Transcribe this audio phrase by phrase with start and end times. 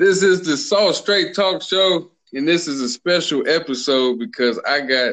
[0.00, 4.80] This is the Soss Straight Talk Show, and this is a special episode because I
[4.80, 5.12] got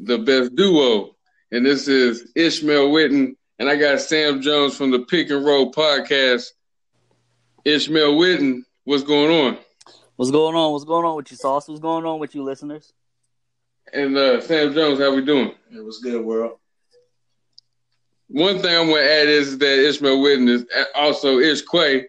[0.00, 1.14] the best duo,
[1.52, 5.70] and this is Ishmael Witten, and I got Sam Jones from the Pick and Roll
[5.70, 6.48] Podcast.
[7.64, 9.58] Ishmael Witten, what's going on?
[10.16, 10.72] What's going on?
[10.72, 11.68] What's going on with you, Sauce?
[11.68, 12.92] What's going on with you, listeners?
[13.92, 15.52] And uh, Sam Jones, how we doing?
[15.72, 16.58] It was good, world.
[18.26, 20.66] One thing I'm gonna add is that Ishmael Witten is
[20.96, 22.08] also Ish Que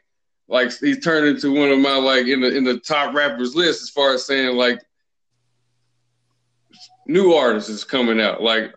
[0.49, 3.81] like he's turned into one of my like in the in the top rappers list
[3.81, 4.81] as far as saying like
[7.07, 8.73] new artists is coming out like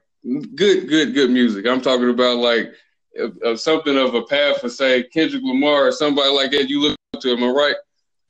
[0.55, 1.67] good good good music.
[1.67, 2.73] I'm talking about like
[3.43, 6.69] of something of a path for say Kendrick Lamar or somebody like that.
[6.69, 7.77] You look up to, am I right?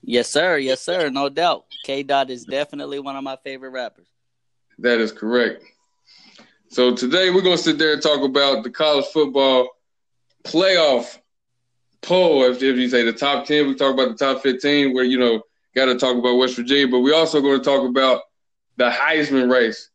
[0.02, 0.59] Yes, sir.
[0.59, 1.11] Yes, sir.
[1.11, 1.66] No doubt.
[1.84, 2.02] K.
[2.02, 4.09] Dot is definitely one of my favorite rappers.
[4.78, 5.62] That is correct.
[6.69, 9.69] So today we're gonna sit there and talk about the college football
[10.45, 11.19] playoff
[12.02, 15.05] poll, if, if you say the top 10, we talk about the top 15, where,
[15.05, 15.42] you know,
[15.75, 18.22] got to talk about West Virginia, but we also going to talk about
[18.77, 19.91] the Heisman race,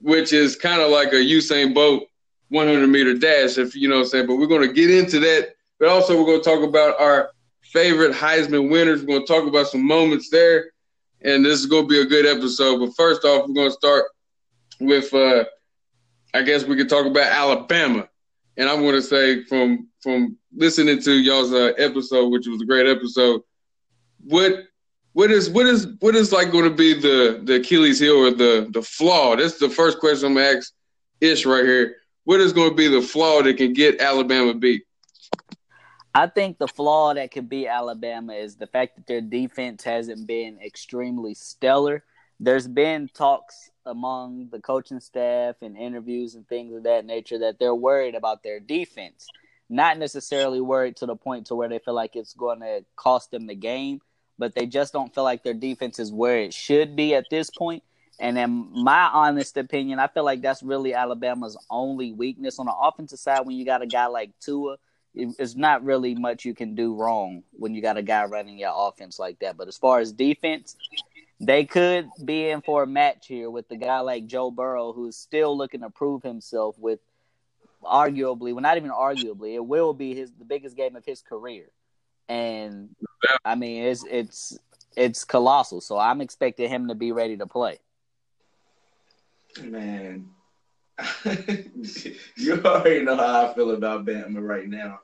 [0.00, 2.04] which is kind of like a Usain Bolt
[2.48, 4.26] 100 meter dash, if you know what I'm saying.
[4.26, 5.54] But we're going to get into that.
[5.78, 9.00] But also, we're going to talk about our favorite Heisman winners.
[9.00, 10.70] We're going to talk about some moments there.
[11.22, 12.78] And this is going to be a good episode.
[12.78, 14.04] But first off, we're going to start
[14.80, 15.44] with, uh,
[16.32, 18.08] I guess we could talk about Alabama.
[18.58, 22.66] And I'm going to say from from listening to y'all's uh, episode, which was a
[22.66, 23.40] great episode.
[24.24, 24.64] What
[25.12, 28.30] what is what is what is like going to be the the Achilles heel or
[28.32, 29.36] the the flaw?
[29.36, 30.72] That's the first question I'm gonna ask
[31.20, 31.96] Ish right here.
[32.24, 34.82] What is going to be the flaw that can get Alabama beat?
[36.14, 40.26] I think the flaw that could be Alabama is the fact that their defense hasn't
[40.26, 42.04] been extremely stellar.
[42.38, 47.58] There's been talks among the coaching staff and interviews and things of that nature that
[47.58, 49.26] they're worried about their defense
[49.68, 53.30] not necessarily worried to the point to where they feel like it's going to cost
[53.30, 54.00] them the game,
[54.38, 57.50] but they just don't feel like their defense is where it should be at this
[57.50, 57.82] point.
[58.20, 62.74] And in my honest opinion, I feel like that's really Alabama's only weakness on the
[62.74, 63.46] offensive side.
[63.46, 64.76] When you got a guy like Tua,
[65.14, 68.72] it's not really much you can do wrong when you got a guy running your
[68.74, 69.56] offense like that.
[69.56, 70.76] But as far as defense,
[71.40, 75.16] they could be in for a match here with the guy like Joe Burrow, who's
[75.16, 77.00] still looking to prove himself with
[77.82, 81.70] arguably, well, not even arguably, it will be his the biggest game of his career.
[82.28, 82.90] And
[83.44, 84.58] I mean, it's it's
[84.96, 85.80] it's colossal.
[85.80, 87.78] So I'm expecting him to be ready to play.
[89.62, 90.28] Man,
[92.36, 95.00] you already know how I feel about Bama right now.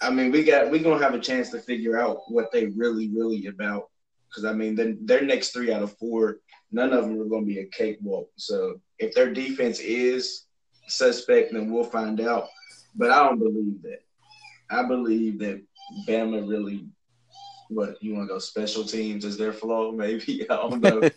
[0.00, 3.08] I mean, we got we gonna have a chance to figure out what they really,
[3.08, 3.88] really about.
[4.28, 6.38] Because I mean, then their next three out of four,
[6.70, 8.28] none of them are gonna be a cakewalk.
[8.36, 10.44] So if their defense is
[10.86, 12.48] suspect, then we'll find out.
[12.94, 14.00] But I don't believe that.
[14.70, 15.62] I believe that
[16.06, 16.86] Bama really,
[17.68, 19.92] what you want to go special teams is their flow?
[19.96, 21.00] Maybe I don't know.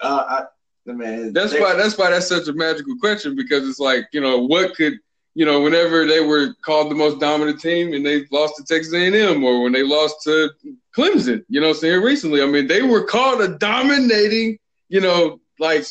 [0.00, 0.44] uh, I,
[0.86, 4.38] man, that's why that's why that's such a magical question because it's like you know
[4.38, 4.98] what could
[5.34, 8.92] you know whenever they were called the most dominant team and they lost to Texas
[8.92, 10.50] A&M or when they lost to
[10.96, 15.84] Clemson, you know, saying recently, I mean they were called a dominating, you know, like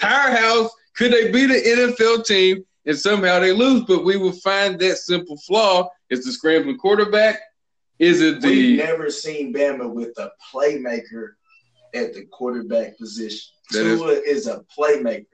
[0.00, 0.70] powerhouse.
[0.96, 3.84] Could they be the NFL team and somehow they lose?
[3.84, 5.88] But we will find that simple flaw.
[6.10, 7.40] Is the scrambling quarterback?
[8.00, 8.48] Is it the?
[8.48, 11.32] We've never seen Bama with a playmaker
[11.94, 13.52] at the quarterback position.
[13.70, 15.26] That Tua is, is a playmaker.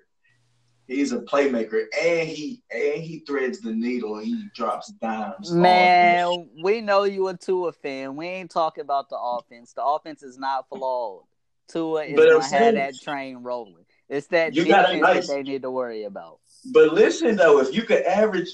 [0.87, 4.17] He's a playmaker, and he and he threads the needle.
[4.17, 5.51] And he drops dimes.
[5.53, 8.15] Man, we know you a Tua fan.
[8.17, 9.73] We ain't talking about the offense.
[9.73, 11.25] The offense is not flawed.
[11.69, 13.85] Tua is gonna have that train rolling.
[14.09, 16.39] It's that you defense nice, that they need to worry about.
[16.73, 18.51] But listen though, if you could average,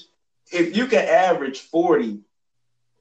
[0.51, 2.21] if you could average forty,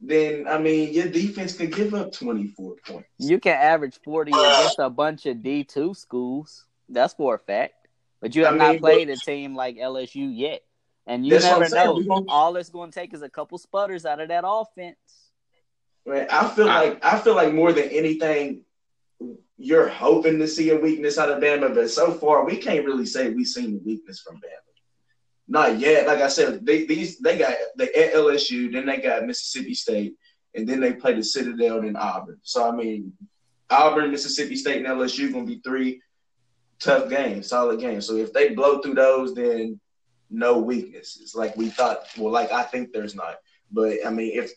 [0.03, 3.09] then I mean your defense could give up twenty four points.
[3.19, 6.66] You can average forty against a bunch of D two schools.
[6.91, 7.81] That's for a fact.
[8.22, 10.60] But you have I not mean, played but, a team like LSU yet,
[11.09, 12.00] and you never know.
[12.00, 14.96] Gonna, All it's going to take is a couple sputters out of that offense.
[16.06, 18.62] Man, I feel like I feel like more than anything,
[19.58, 23.06] you're hoping to see a weakness out of Bama, but so far we can't really
[23.06, 24.73] say we've seen a weakness from Bama.
[25.49, 26.06] Not yet.
[26.06, 30.14] Like I said, they these they got the at LSU, then they got Mississippi State,
[30.55, 32.38] and then they play the Citadel and Auburn.
[32.43, 33.12] So I mean,
[33.69, 36.00] Auburn, Mississippi State, and LSU gonna be three
[36.82, 38.06] tough games, solid games.
[38.06, 39.81] So if they blow through those, then
[40.31, 41.34] no weaknesses.
[41.34, 42.06] Like we thought.
[42.17, 43.37] Well, like I think there's not.
[43.70, 44.52] But I mean, if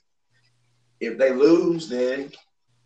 [0.99, 2.31] if they lose, then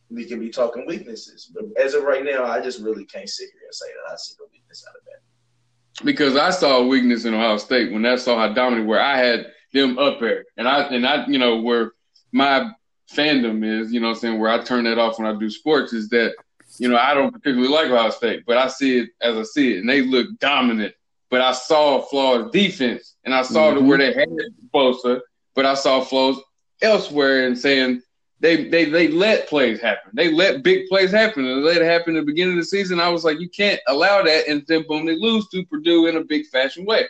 [0.09, 1.51] we can be talking weaknesses.
[1.53, 4.15] But as of right now, I just really can't sit here and say that I
[4.17, 6.05] see the weakness out of that.
[6.05, 9.17] Because I saw a weakness in Ohio State when I saw how dominant where I
[9.17, 11.91] had them up there, and I and I you know where
[12.31, 12.71] my
[13.13, 15.93] fandom is, you know I'm saying, where I turn that off when I do sports
[15.93, 16.35] is that,
[16.79, 19.75] you know, I don't particularly like Ohio State, but I see it as I see
[19.75, 20.93] it, and they look dominant.
[21.29, 23.79] But I saw flaws defense, and I saw mm-hmm.
[23.79, 24.29] the where they had
[24.73, 25.21] Bosa,
[25.55, 26.39] but I saw flaws
[26.81, 28.01] elsewhere and saying
[28.39, 30.11] they they they let plays happen.
[30.13, 31.45] They let big plays happen.
[31.45, 32.99] And they let it happen in the beginning of the season.
[32.99, 36.15] I was like, you can't allow that, and then boom, they lose to Purdue in
[36.15, 37.05] a big fashion way.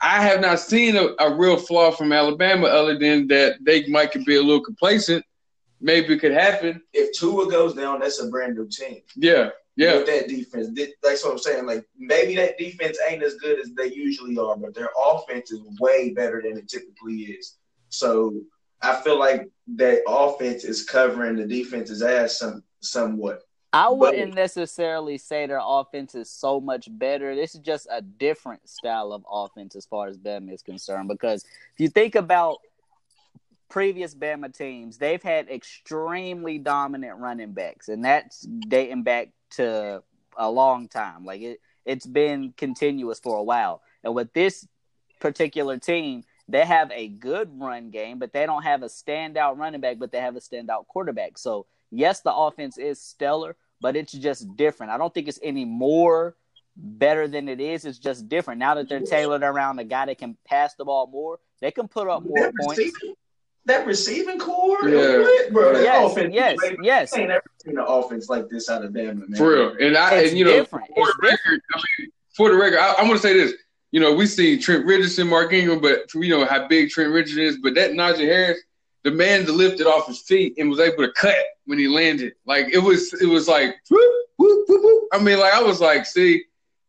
[0.00, 4.12] I have not seen a, a real flaw from Alabama other than that they might
[4.12, 5.24] could be a little complacent.
[5.84, 6.80] Maybe it could happen.
[6.94, 9.02] If Tua goes down, that's a brand new team.
[9.16, 9.96] Yeah, yeah.
[9.98, 10.68] With that defense,
[11.02, 11.66] that's what I'm saying.
[11.66, 15.60] Like maybe that defense ain't as good as they usually are, but their offense is
[15.78, 17.58] way better than it typically is.
[17.90, 18.34] So
[18.80, 23.42] I feel like that offense is covering the defense's ass some somewhat.
[23.74, 27.34] I wouldn't but, necessarily say their offense is so much better.
[27.34, 31.08] This is just a different style of offense as far as Bama is concerned.
[31.08, 32.60] Because if you think about
[33.74, 40.00] previous Bama teams, they've had extremely dominant running backs, and that's dating back to
[40.38, 41.24] a long time.
[41.24, 43.82] Like it, it's been continuous for a while.
[44.04, 44.64] And with this
[45.18, 49.80] particular team, they have a good run game, but they don't have a standout running
[49.80, 51.36] back, but they have a standout quarterback.
[51.36, 54.92] So yes, the offense is stellar, but it's just different.
[54.92, 56.36] I don't think it's any more
[56.76, 57.84] better than it is.
[57.84, 58.60] It's just different.
[58.60, 61.88] Now that they're tailored around a guy that can pass the ball more, they can
[61.88, 62.92] put up more points.
[63.66, 65.50] Receiving, that receiving core, yeah.
[65.50, 65.72] bro.
[65.80, 67.14] yes, offense, yes, like, yes.
[67.14, 69.34] I ain't ever seen an offense like this out of Bama, man.
[69.36, 72.50] For real, and I, it's and you know, for it's the record, I mean, for
[72.50, 73.54] the record, I, I want to say this.
[73.90, 77.42] You know, we see Trent Richardson, Mark Ingram, but you know how big Trent Richardson
[77.42, 77.58] is.
[77.58, 78.60] But that Najee Harris,
[79.04, 82.32] the man that lifted off his feet and was able to cut when he landed.
[82.44, 86.06] Like it was, it was like, whoop, whoop, whoop, I mean, like I was like,
[86.06, 86.44] see,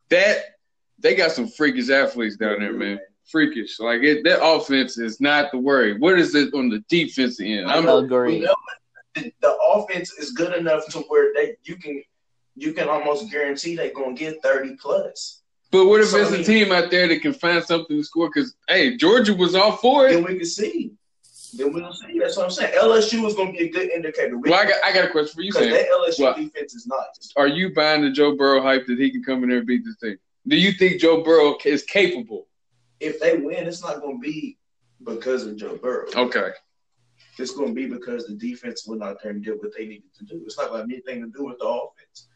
[0.10, 0.56] that
[0.98, 3.00] they got some freakish athletes down there, man.
[3.26, 3.80] Freakish.
[3.80, 5.98] Like it, that offense is not the worry.
[5.98, 7.70] What is it on the defensive end?
[7.70, 8.42] I'm agree.
[8.42, 12.04] The, the offense is good enough to where they you can
[12.56, 15.42] you can almost guarantee they're gonna get thirty plus.
[15.72, 18.30] But what if so, there's a team out there that can find something to score?
[18.34, 20.14] Because hey, Georgia was all for it.
[20.14, 20.92] Then we can see.
[21.56, 22.20] Then we'll see.
[22.20, 22.74] That's what I'm saying.
[22.78, 24.38] LSU is going to be a good indicator.
[24.38, 25.70] well, I got, I got a question for you, Sam.
[25.72, 27.06] That LSU well, defense is not.
[27.38, 29.86] Are you buying the Joe Burrow hype that he can come in there and beat
[29.86, 30.18] this team?
[30.48, 32.48] Do you think Joe Burrow is capable?
[33.00, 34.58] If they win, it's not going to be
[35.04, 36.08] because of Joe Burrow.
[36.16, 36.50] Okay.
[37.38, 40.14] It's going to be because the defense went out there and did what they needed
[40.18, 40.42] to do.
[40.46, 42.28] It's not going to have anything to do with the offense.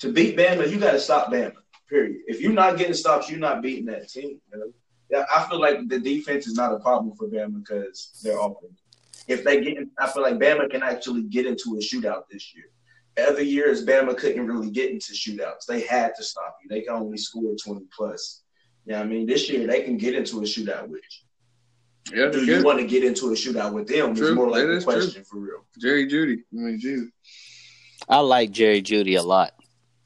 [0.00, 1.52] To beat Bama, you got to stop Bama.
[1.88, 2.18] Period.
[2.26, 4.40] If you're not getting stops, you're not beating that team.
[4.52, 4.72] You know?
[5.10, 8.82] Yeah, I feel like the defense is not a problem for Bama because they're offense.
[9.26, 12.70] If they get, I feel like Bama can actually get into a shootout this year.
[13.28, 15.66] Other years, Bama couldn't really get into shootouts.
[15.66, 16.68] They had to stop you.
[16.68, 18.42] They can only score 20 plus.
[18.88, 22.18] Yeah, you know I mean, this year they can get into a shootout with you.
[22.18, 24.14] Yeah, Do you want to get into a shootout with them?
[24.14, 24.28] True.
[24.28, 25.24] It's more like a question true.
[25.24, 25.66] for real.
[25.78, 26.38] Jerry Jeudy.
[26.38, 27.10] I mean, Jesus.
[28.08, 29.52] I like Jerry Jeudy a lot.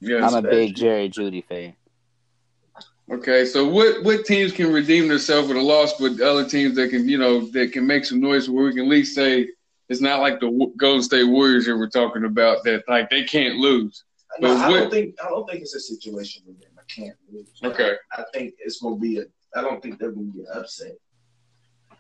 [0.00, 1.76] Yes, I'm a big Jerry Jeudy fan.
[3.12, 6.90] Okay, so what what teams can redeem themselves with a loss, but other teams that
[6.90, 9.46] can you know that can make some noise where we can at least say
[9.88, 13.56] it's not like the Golden State Warriors that we're talking about that like they can't
[13.56, 14.02] lose.
[14.40, 17.49] No, I don't think I don't think it's a situation where them can't lose.
[17.62, 19.25] Okay, I, I think it's gonna be a.
[19.55, 20.93] I don't think they're gonna get upset.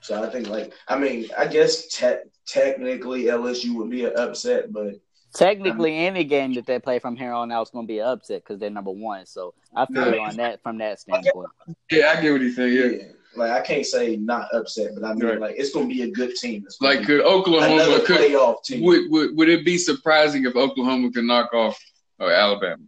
[0.00, 4.72] So I think like I mean I guess te- technically LSU would be an upset,
[4.72, 5.00] but
[5.34, 8.00] Technically, um, any game that they play from here on out is going to be
[8.00, 9.24] an upset because they're number one.
[9.24, 11.48] So I feel no, on that from that standpoint.
[11.90, 12.74] Yeah, I get what he's saying.
[12.74, 12.98] Yeah.
[12.98, 13.12] yeah.
[13.34, 15.40] Like I can't say not upset, but I mean right.
[15.40, 16.66] like it's going to be a good team.
[16.82, 18.82] Like could Oklahoma could playoff team.
[18.82, 21.78] Would, would would it be surprising if Oklahoma could knock off
[22.20, 22.82] uh, Alabama?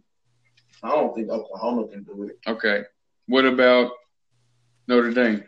[0.85, 2.39] I don't think Oklahoma can do it.
[2.47, 2.83] Okay.
[3.27, 3.91] What about
[4.87, 5.43] Notre Dame?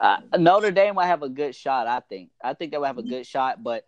[0.00, 1.86] Uh, Notre Dame will have a good shot.
[1.86, 2.30] I think.
[2.42, 3.86] I think they will have a good shot, but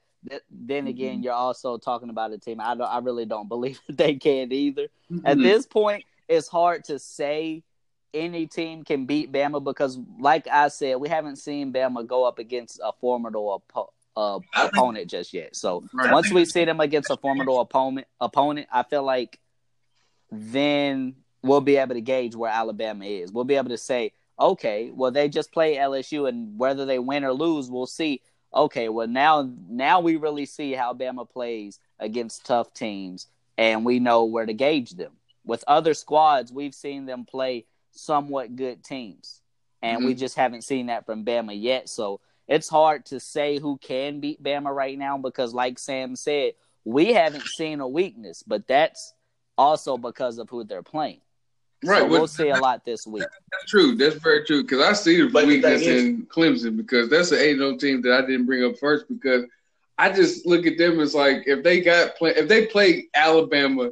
[0.50, 1.22] then again, mm-hmm.
[1.22, 2.60] you're also talking about a team.
[2.60, 4.88] I don't, I really don't believe they can either.
[5.10, 5.26] Mm-hmm.
[5.26, 7.62] At this point, it's hard to say
[8.12, 12.40] any team can beat Bama because, like I said, we haven't seen Bama go up
[12.40, 13.62] against a formidable
[14.16, 15.54] uh, opponent just yet.
[15.54, 16.12] So right.
[16.12, 19.38] once we see them against a formidable opponent, opponent, I feel like
[20.30, 23.32] then we'll be able to gauge where Alabama is.
[23.32, 27.24] We'll be able to say, okay, well they just play LSU, and whether they win
[27.24, 28.22] or lose, we'll see
[28.54, 33.26] okay, well now now we really see how Bama plays against tough teams,
[33.58, 35.12] and we know where to gauge them.
[35.44, 39.42] With other squads, we've seen them play somewhat good teams,
[39.82, 40.06] and mm-hmm.
[40.06, 41.88] we just haven't seen that from Bama yet.
[41.88, 46.52] So it's hard to say who can beat Bama right now because, like Sam said,
[46.84, 49.14] we haven't seen a weakness, but that's
[49.60, 51.20] also because of who they're playing.
[51.84, 52.00] Right.
[52.00, 53.22] So we'll see a lot this week.
[53.52, 53.94] That's true.
[53.94, 54.62] That's very true.
[54.62, 58.02] Because I see the but weakness the in Clemson because that's an 8 0 team
[58.02, 59.44] that I didn't bring up first because
[59.98, 63.90] I just look at them as like if they got play, if they play Alabama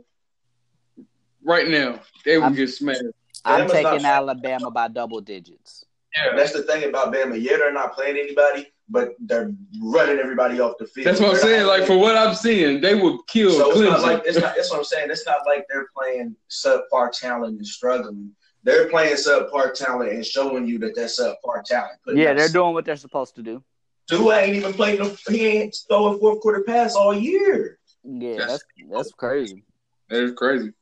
[1.44, 3.02] right now, they would I'm- get smashed.
[3.44, 5.84] I'm Bama's taking Alabama by double digits.
[6.16, 7.40] Yeah, That's the thing about Bama.
[7.40, 9.52] Yeah, they're not playing anybody, but they're
[9.82, 11.06] running everybody off the field.
[11.06, 11.66] that's what I'm They're saying.
[11.66, 14.54] Like for what I'm seeing, they would kill So it's not like it's not.
[14.56, 15.10] That's what I'm saying.
[15.10, 18.32] It's not like they're playing subpar talent and struggling.
[18.64, 21.98] They're playing subpar talent and showing you that they're subpar talent.
[22.04, 23.62] Putting Yeah, they're doing what they're supposed to do.
[24.08, 24.98] Tua ain't even played.
[24.98, 27.78] No, he ain't throw a fourth quarter pass all year.
[28.04, 29.64] Yeah, That's- that's that's crazy.
[30.08, 30.72] That is crazy.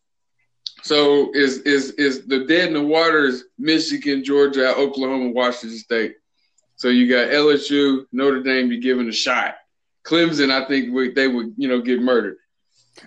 [0.83, 3.45] So is is is the dead in the waters?
[3.59, 6.15] Michigan, Georgia, Oklahoma, Washington State.
[6.77, 8.69] So you got LSU, Notre Dame.
[8.69, 9.57] Be given a shot.
[10.05, 12.37] Clemson, I think we, they would you know get murdered.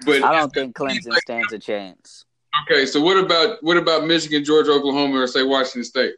[0.05, 2.25] But I don't think Clemson stands a chance.
[2.63, 2.85] okay.
[2.85, 6.15] So what about what about Michigan, Georgia, Oklahoma, or say Washington State?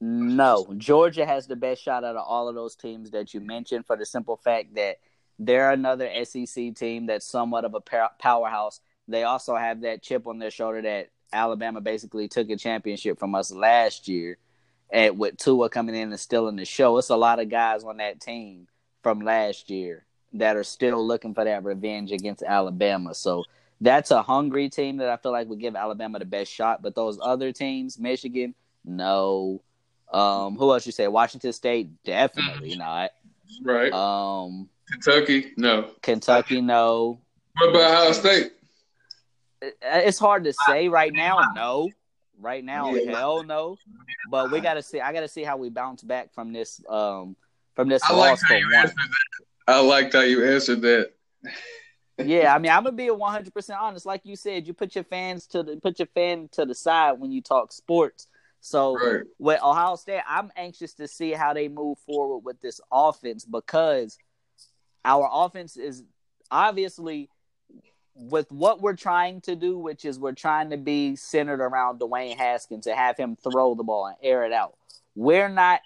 [0.00, 3.86] No, Georgia has the best shot out of all of those teams that you mentioned
[3.86, 4.96] for the simple fact that
[5.38, 7.80] they're another SEC team that's somewhat of a
[8.18, 8.80] powerhouse.
[9.08, 13.34] They also have that chip on their shoulder that Alabama basically took a championship from
[13.34, 14.38] us last year,
[14.90, 16.98] and with Tua coming in and still in the show.
[16.98, 18.68] It's a lot of guys on that team
[19.02, 23.14] from last year that are still looking for that revenge against Alabama.
[23.14, 23.44] So
[23.80, 26.82] that's a hungry team that I feel like would give Alabama the best shot.
[26.82, 29.62] But those other teams, Michigan, no.
[30.12, 31.08] Um, who else you say?
[31.08, 33.10] Washington State, definitely not.
[33.62, 33.92] Right.
[33.92, 35.90] Um, Kentucky, no.
[36.02, 37.20] Kentucky, no.
[37.56, 38.52] What about Ohio State?
[39.82, 41.40] It's hard to say right now.
[41.54, 41.88] No,
[42.44, 43.16] right now, Yeah.
[43.16, 43.76] hell no.
[44.30, 45.00] But we gotta see.
[45.00, 46.80] I gotta see how we bounce back from this.
[46.88, 47.36] Um,
[47.74, 48.74] from this I like loss how for you one.
[48.74, 49.44] answered that.
[49.74, 51.10] I liked how you answered that.
[52.18, 54.06] yeah, I mean, I'm gonna be one hundred percent honest.
[54.06, 57.12] Like you said, you put your fans to the put your fan to the side
[57.18, 58.28] when you talk sports.
[58.60, 59.24] So Right.
[59.38, 64.16] with Ohio State, I'm anxious to see how they move forward with this offense because
[65.04, 66.02] our offense is
[66.50, 67.28] obviously
[68.14, 72.36] with what we're trying to do, which is we're trying to be centered around Dwayne
[72.36, 74.76] Haskins to have him throw the ball and air it out.
[75.14, 75.80] We're not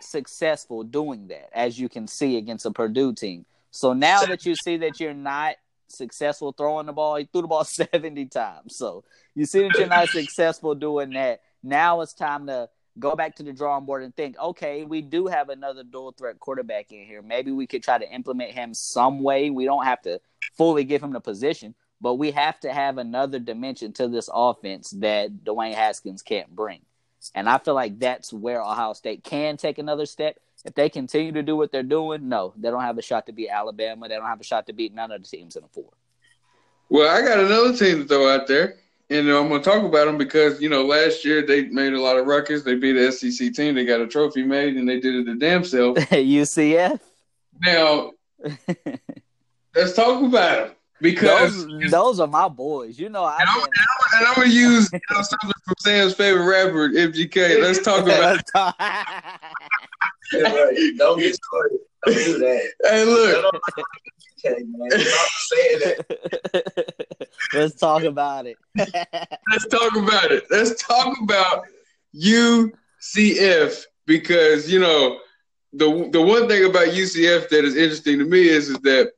[0.00, 3.44] successful doing that, as you can see against a Purdue team.
[3.70, 5.56] So now that you see that you're not
[5.88, 8.76] successful throwing the ball, he threw the ball 70 times.
[8.76, 11.42] So you see that you're not successful doing that.
[11.62, 15.26] Now it's time to go back to the drawing board and think, okay, we do
[15.26, 17.22] have another dual threat quarterback in here.
[17.22, 19.50] Maybe we could try to implement him some way.
[19.50, 20.20] We don't have to
[20.56, 24.90] fully give him the position, but we have to have another dimension to this offense
[24.98, 26.80] that Dwayne Haskins can't bring.
[27.34, 30.38] And I feel like that's where Ohio State can take another step.
[30.64, 33.32] If they continue to do what they're doing, no, they don't have a shot to
[33.32, 34.08] beat Alabama.
[34.08, 35.90] They don't have a shot to beat none of the teams in the four.
[36.88, 38.76] Well, I got another team to throw out there,
[39.10, 42.00] and I'm going to talk about them because you know last year they made a
[42.00, 42.62] lot of ruckus.
[42.62, 43.74] They beat the SEC team.
[43.74, 45.96] They got a trophy made, and they did it the damn self.
[46.10, 47.00] UCF.
[47.64, 48.12] now
[49.74, 52.98] let's talk about them because Those, those are my boys.
[52.98, 55.74] You know, I and I'm, and I'm, and I'm gonna use you know, something from
[55.80, 57.62] Sam's favorite rapper, MGK.
[57.62, 58.42] Let's talk about.
[60.32, 60.92] Yeah, right.
[60.98, 61.78] Don't get started.
[62.04, 62.72] Don't do that.
[62.84, 63.62] Hey, look,
[64.44, 64.90] Okay, man.
[64.90, 67.28] Stop saying that.
[67.54, 68.56] Let's talk about it.
[68.76, 70.44] let's talk about it.
[70.50, 71.64] Let's talk about
[72.14, 75.18] UCF because you know
[75.72, 79.12] the the one thing about UCF that is interesting to me is is that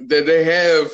[0.00, 0.90] that they have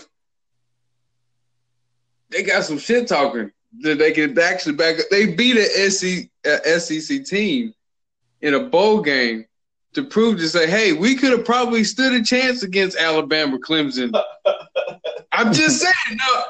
[2.31, 3.51] they got some shit talking
[3.81, 5.07] that they can actually back up.
[5.11, 7.75] They beat an SEC, a SEC team
[8.41, 9.47] in a bowl game
[9.95, 14.13] to prove to say, hey, we could have probably stood a chance against Alabama, Clemson.
[15.33, 16.43] I'm just saying, no,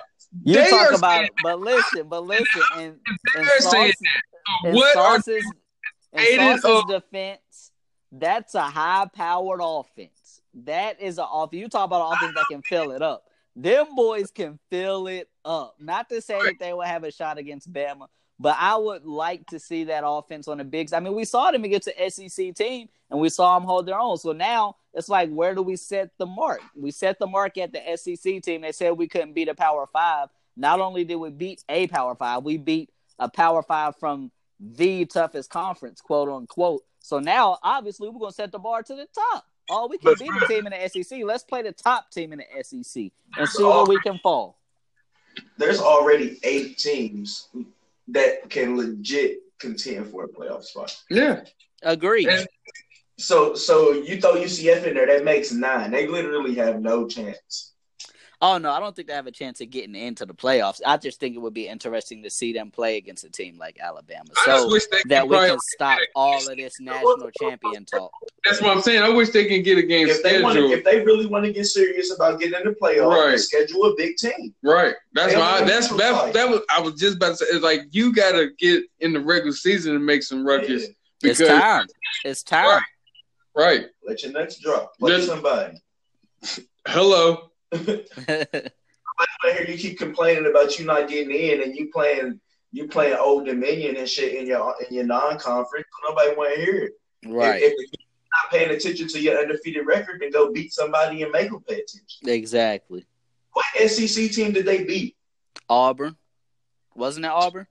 [0.44, 2.98] You They talk are about it, but listen, but listen, in, in
[3.34, 3.96] they're saying Sauce's,
[4.62, 4.68] that.
[4.68, 5.44] in What are Sauce's,
[6.12, 7.70] in hated Sauce's of- defense,
[8.12, 10.40] that's a high-powered offense.
[10.64, 11.60] That is an offense.
[11.60, 13.24] You talk about an offense that can fill it up.
[13.56, 15.74] Them boys can fill it up.
[15.80, 18.06] Not to say that they will have a shot against Bama,
[18.38, 20.92] but I would like to see that offense on the bigs.
[20.92, 23.98] I mean, we saw them against the SEC team, and we saw them hold their
[23.98, 24.16] own.
[24.16, 26.60] So now it's like, where do we set the mark?
[26.76, 28.62] We set the mark at the SEC team.
[28.62, 30.28] They said we couldn't beat a Power Five.
[30.56, 35.04] Not only did we beat a Power Five, we beat a Power Five from the
[35.04, 36.82] toughest conference, quote unquote.
[37.00, 39.44] So now, obviously, we're going to set the bar to the top.
[39.70, 41.20] Oh, we can beat the team in the SEC.
[41.24, 44.58] Let's play the top team in the SEC and see where we can fall.
[45.56, 47.48] There's already eight teams
[48.08, 50.96] that can legit contend for a playoff spot.
[51.10, 51.44] yeah.
[51.82, 52.28] Agreed.
[52.28, 52.46] And-
[53.16, 55.92] So, so you throw UCF in there, that makes nine.
[55.92, 57.73] They literally have no chance.
[58.46, 60.78] Oh no, I don't think they have a chance of getting into the playoffs.
[60.84, 63.78] I just think it would be interesting to see them play against a team like
[63.80, 64.68] Alabama, so
[65.06, 68.12] that we can stop all of this national champion talk.
[68.44, 69.02] That's what I'm saying.
[69.02, 70.56] I wish they can get a game if scheduled.
[70.56, 73.40] They wanna, if they really want to get serious about getting in the playoffs, right.
[73.40, 74.54] schedule a big team.
[74.62, 74.94] Right.
[75.14, 75.60] That's why.
[75.60, 76.34] I, that's that.
[76.34, 76.60] That was.
[76.68, 77.46] I was just about to say.
[77.48, 80.82] It's like you got to get in the regular season and make some ruckus.
[80.82, 80.88] Yeah.
[81.22, 81.86] Because, it's time.
[82.26, 82.66] It's time.
[82.66, 82.82] Right.
[83.56, 83.86] right.
[84.06, 84.98] Let your nuts drop.
[84.98, 85.82] Play just, somebody.
[86.86, 87.50] Hello.
[89.44, 92.40] I hear you keep complaining about you not getting in, and you playing
[92.72, 95.86] you playing Old Dominion and shit in your in your non-conference.
[96.08, 96.92] Nobody want to hear it.
[97.26, 97.62] Right.
[97.62, 101.32] If, if you're not paying attention to your undefeated record, then go beat somebody and
[101.32, 102.28] make them pay attention.
[102.28, 103.06] Exactly.
[103.52, 105.16] What SEC team did they beat?
[105.68, 106.16] Auburn.
[106.94, 107.66] Wasn't it Auburn?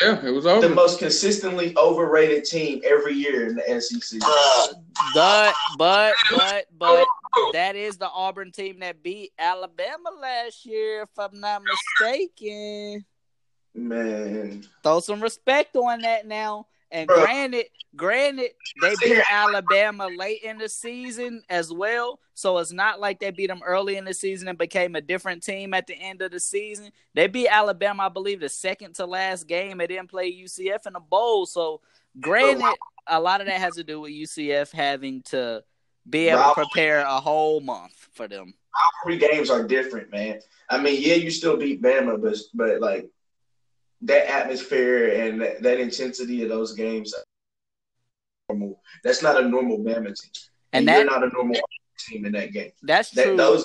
[0.00, 0.68] Yeah, it was Auburn.
[0.68, 4.20] The most consistently overrated team every year in the SEC.
[4.24, 4.68] Uh,
[5.14, 7.06] but but but but
[7.52, 11.62] that is the Auburn team that beat Alabama last year, if I'm not
[12.00, 13.04] mistaken.
[13.74, 16.66] Man, throw some respect on that now.
[16.90, 17.24] And Bro.
[17.24, 17.66] granted,
[17.96, 22.18] granted, they beat Alabama late in the season as well.
[22.34, 25.42] So it's not like they beat them early in the season and became a different
[25.42, 26.90] team at the end of the season.
[27.14, 29.78] They beat Alabama, I believe, the second to last game.
[29.78, 31.46] They didn't play UCF in the bowl.
[31.46, 31.82] So
[32.20, 32.74] granted,
[33.06, 35.62] a lot of that has to do with UCF having to
[36.08, 38.54] be able to prepare a whole month for them.
[39.04, 40.40] Three games are different, man.
[40.70, 43.10] I mean, yeah, you still beat Bama, but but like
[44.02, 47.14] that atmosphere and that, that intensity of those games,
[48.48, 48.80] normal.
[49.04, 50.30] That's not a normal Bama team,
[50.72, 51.60] and, and that, you're not a normal
[51.98, 52.72] team in that game.
[52.82, 53.36] That's that, true.
[53.36, 53.64] Those,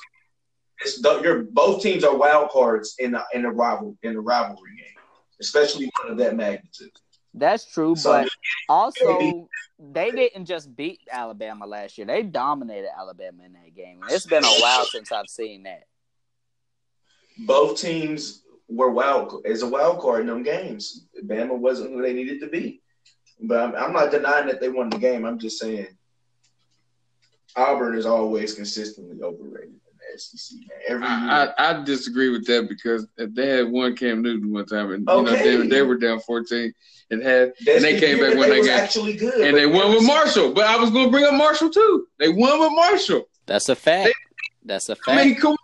[0.81, 4.75] it's, you're both teams are wild cards in the in the rival in the rivalry
[4.77, 5.03] game,
[5.39, 6.91] especially one of that magnitude.
[7.35, 8.29] That's true, so, but
[8.69, 9.49] also
[9.79, 12.05] they didn't just beat Alabama last year.
[12.05, 14.01] They dominated Alabama in that game.
[14.09, 15.85] It's been a while since I've seen that.
[17.39, 21.05] Both teams were wild as a wild card in them games.
[21.25, 22.81] Bama wasn't who they needed to be,
[23.41, 25.25] but I'm, I'm not denying that they won the game.
[25.25, 25.87] I'm just saying
[27.55, 29.69] Auburn is always consistently overrated.
[29.69, 29.79] In
[30.13, 30.59] the SEC.
[30.87, 31.15] Every year.
[31.17, 35.45] I, I, disagree with that because they had one Cam Newton one time, and okay.
[35.45, 36.73] you know they, they were down fourteen
[37.13, 39.65] and had, That's and they the came back when they, got actually good, and they
[39.65, 40.53] won with Marshall.
[40.53, 42.07] But I was going to bring up Marshall too.
[42.19, 43.25] They won with Marshall.
[43.45, 44.07] That's a fact.
[44.07, 44.13] They,
[44.65, 45.09] That's a fact.
[45.19, 45.57] I mean, come on.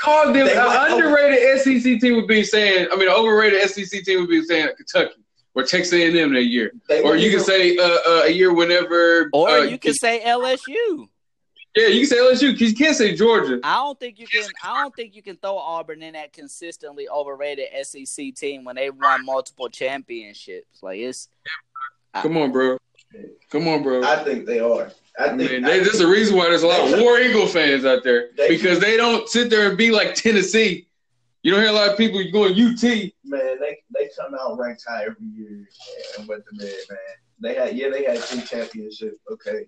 [0.00, 2.88] Called them an underrated SEC team would be saying.
[2.90, 5.20] I mean, an overrated SEC team would be saying Kentucky
[5.54, 9.28] or Texas A&M that year, they or you can say uh, uh, a year whenever,
[9.32, 11.08] or uh, you can say LSU.
[11.76, 13.60] Yeah, you can say LSU you can't say Georgia.
[13.62, 14.44] I don't think you can.
[14.64, 18.90] I don't think you can throw Auburn in that consistently overrated SEC team when they
[18.90, 20.82] won multiple championships.
[20.82, 21.28] Like it's.
[22.14, 22.78] Come on, bro.
[23.50, 24.02] Come on, bro.
[24.02, 24.90] I think they are.
[25.18, 28.04] I think Man, there's a reason why there's a lot of War Eagle fans out
[28.04, 30.86] there they, because they don't sit there and be like Tennessee.
[31.42, 32.82] You don't hear a lot of people going UT.
[32.82, 35.68] Man, they they come out ranked high every year
[36.18, 36.98] and with the man, man.
[37.40, 39.18] They had yeah, they had two championships.
[39.32, 39.66] Okay,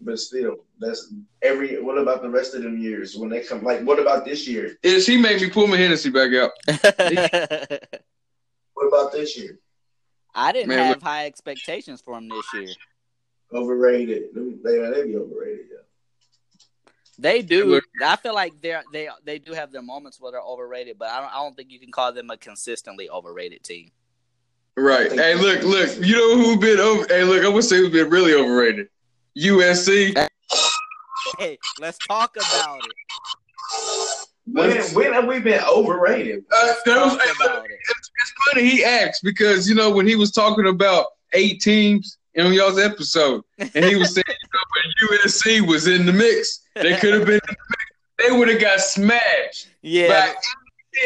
[0.00, 1.80] but still, that's every.
[1.82, 3.62] What about the rest of them years when they come?
[3.62, 4.78] Like, what about this year?
[4.82, 6.52] Yeah, she made me pull my Hennessy back out.
[8.74, 9.58] what about this year?
[10.34, 12.68] I didn't Man, have high expectations for him this year.
[13.52, 14.34] Overrated.
[14.34, 15.66] They they be overrated.
[15.70, 16.92] Yeah.
[17.18, 17.80] They do.
[18.02, 21.20] I feel like they they they do have their moments where they're overrated, but I
[21.20, 23.90] don't I don't think you can call them a consistently overrated team.
[24.76, 25.10] Right.
[25.10, 25.96] Hey, look, look.
[26.04, 27.06] You know who been over?
[27.08, 27.44] Hey, look.
[27.44, 28.88] I would say who's been really overrated.
[29.38, 30.28] USC.
[31.38, 34.26] Hey, let's talk about it.
[34.46, 36.44] When, when have we been overrated?
[36.52, 37.72] Uh, was, about it.
[37.72, 42.18] It's, it's, funny he asked because you know when he was talking about eight teams
[42.36, 46.96] in y'all's episode, and he was saying you know, USC was in the mix, they
[46.96, 47.40] could have been.
[48.18, 49.68] They would have got smashed.
[49.82, 50.32] Yeah.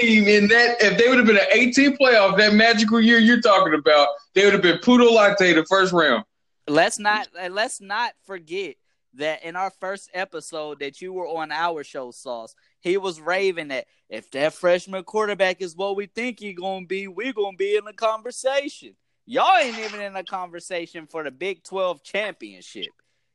[0.01, 3.41] Team in that if they would have been an 18 playoff that magical year you're
[3.41, 6.23] talking about, they would have been Poodle Latte the first round.
[6.69, 8.77] Let's not let's not forget
[9.15, 13.69] that in our first episode that you were on our show, Sauce, he was raving
[13.69, 17.77] that if that freshman quarterback is what we think he's gonna be, we're gonna be
[17.77, 18.95] in the conversation.
[19.31, 22.89] Y'all ain't even in the conversation for the Big Twelve championship.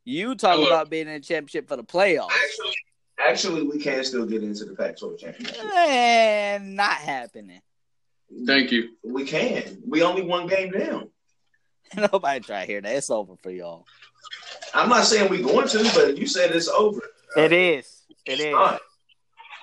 [0.03, 0.67] You talk Hello.
[0.67, 2.31] about being in the championship for the playoffs.
[2.31, 2.75] Actually,
[3.17, 5.63] actually, we can still get into the Pac-12 championship.
[5.63, 7.61] And not happening.
[8.45, 8.89] Thank you.
[9.05, 9.81] We can.
[9.87, 11.11] We only one game down.
[12.11, 12.93] Nobody try to hear that.
[12.93, 13.85] It's over for y'all.
[14.73, 16.99] I'm not saying we're going to, but you said it's over.
[17.37, 18.03] It is.
[18.25, 18.51] It it's is.
[18.51, 18.81] Not.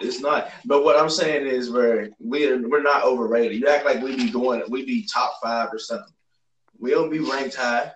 [0.00, 0.50] It's not.
[0.64, 3.60] But what I'm saying is, we're we're we're not overrated.
[3.60, 6.14] You act like we be going, we be top five or something.
[6.82, 7.92] We don't be ranked high.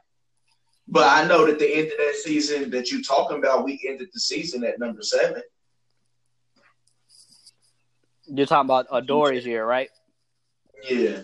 [0.87, 4.09] But I know that the end of that season that you talking about, we ended
[4.15, 5.43] the season at number seven.
[8.29, 9.91] You're talking about Adore's year, right?
[10.89, 11.23] Yeah.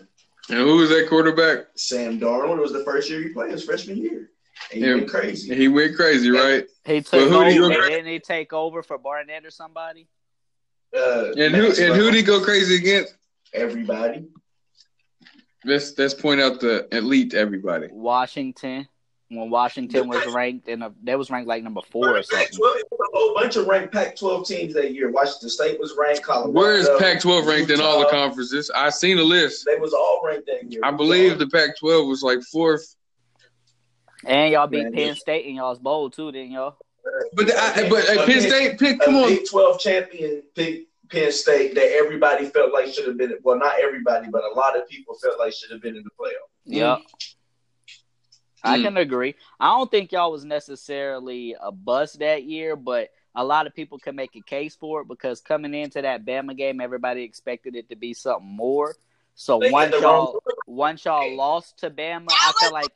[0.49, 1.67] And who was that quarterback?
[1.77, 2.59] Sam Darnold.
[2.59, 4.31] It was the first year he played his freshman year.
[4.73, 4.95] And he Yeah.
[4.97, 5.55] went crazy.
[5.55, 6.67] He went crazy, right?
[6.85, 7.45] He took Well, who over.
[7.45, 10.09] did you- and didn't he take over for Barnett or somebody?
[10.95, 13.15] Uh, And who and who did he go crazy against?
[13.53, 14.27] Everybody.
[15.65, 17.89] Let's let's point out the elite everybody.
[17.91, 18.89] Washington.
[19.29, 22.49] When Washington was ranked in a, they was ranked like number four or something.
[22.49, 25.11] Pac-12, it was a whole bunch of ranked Pac-12 teams that year.
[25.11, 26.23] Washington State was ranked.
[26.23, 26.51] Colorado.
[26.51, 28.71] Where is Pac-12 ranked in all the conferences?
[28.75, 29.65] I seen a list.
[29.65, 30.83] They was all ranked that year.
[30.85, 32.95] I believe the Pac-12 was like fourth.
[34.27, 36.77] And y'all beat Man, Penn State in y'all's bowl too, didn't y'all?
[37.33, 39.29] But I, but uh, Penn State, Penn, come on.
[39.29, 43.37] Big 12 champion pick Penn State that everybody felt like should have been.
[43.43, 46.11] Well, not everybody, but a lot of people felt like should have been in the
[46.19, 46.49] playoff.
[46.65, 46.99] Yep.
[48.65, 48.83] I Mm.
[48.83, 49.35] can agree.
[49.61, 53.99] I don't think y'all was necessarily a bust that year, but a lot of people
[53.99, 57.89] can make a case for it because coming into that Bama game, everybody expected it
[57.91, 58.95] to be something more.
[59.35, 62.93] So They once had the wrong- y'all once y'all lost to Bama, I feel like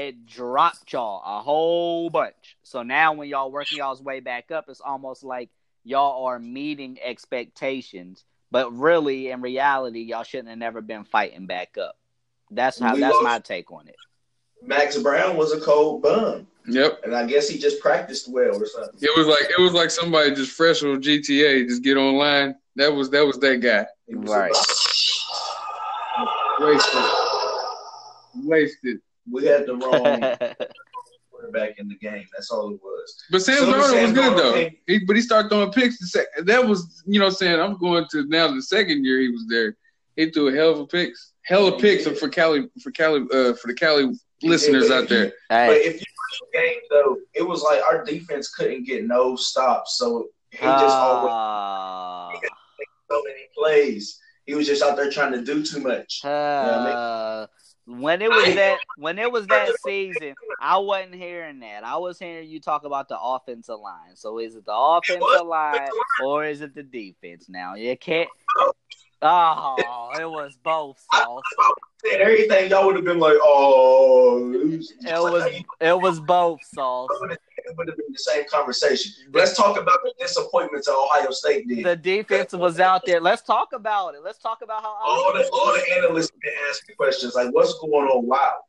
[0.00, 2.56] it dropped y'all a whole bunch.
[2.62, 5.50] So now when y'all working y'all's way back up, it's almost like
[5.84, 8.24] y'all are meeting expectations.
[8.52, 11.96] But really, in reality, y'all shouldn't have never been fighting back up.
[12.50, 13.94] That's how We that's lost- my take on it.
[14.62, 17.00] Max Browne was a cold bum, Yep.
[17.04, 18.98] and I guess he just practiced well or something.
[19.00, 22.56] It was like it was like somebody just fresh on GTA, just get online.
[22.76, 23.86] That was that was that guy.
[24.06, 24.52] He was Right.
[26.60, 27.02] Wasted.
[28.44, 28.98] Wasted.
[29.30, 30.56] We had the wrong
[31.40, 32.24] quarterback in the game.
[32.32, 33.14] That's all it was.
[33.30, 34.52] But Sam So Darnold was good though.
[34.54, 35.98] came- He, but he started throwing picks.
[35.98, 39.20] The sec- that was you know I'm saying I'm going to now the second year
[39.20, 39.76] he was there.
[40.16, 43.54] He threw a hell of a picks, hell of picks for Cali for Cali uh,
[43.54, 45.32] for the Cali listeners out there.
[45.48, 49.36] But if you watch the game though, it was like our defense couldn't get no
[49.36, 52.48] stops, so he just always uh,
[53.10, 54.18] so many plays.
[54.46, 56.20] He was just out there trying to do too much.
[56.24, 57.46] uh,
[57.98, 61.84] when it was that when it was that season, I wasn't hearing that.
[61.84, 64.14] I was hearing you talk about the offensive line.
[64.14, 65.90] So is it the offensive line
[66.22, 67.48] or is it the defense?
[67.48, 68.28] Now you can't.
[69.22, 70.98] Oh, it was both.
[71.12, 71.42] Sauce.
[72.10, 76.60] And everything y'all would have been like, oh, it was, It was it was both.
[76.64, 77.10] Sauce.
[77.64, 79.12] It would have been the same conversation.
[79.32, 81.84] Let's talk about the disappointments that Ohio State did.
[81.84, 83.20] The defense was out there.
[83.20, 84.22] Let's talk about it.
[84.22, 84.94] Let's talk about how.
[85.02, 88.26] all the all the analysts been asking questions like, what's going on?
[88.26, 88.60] Wow.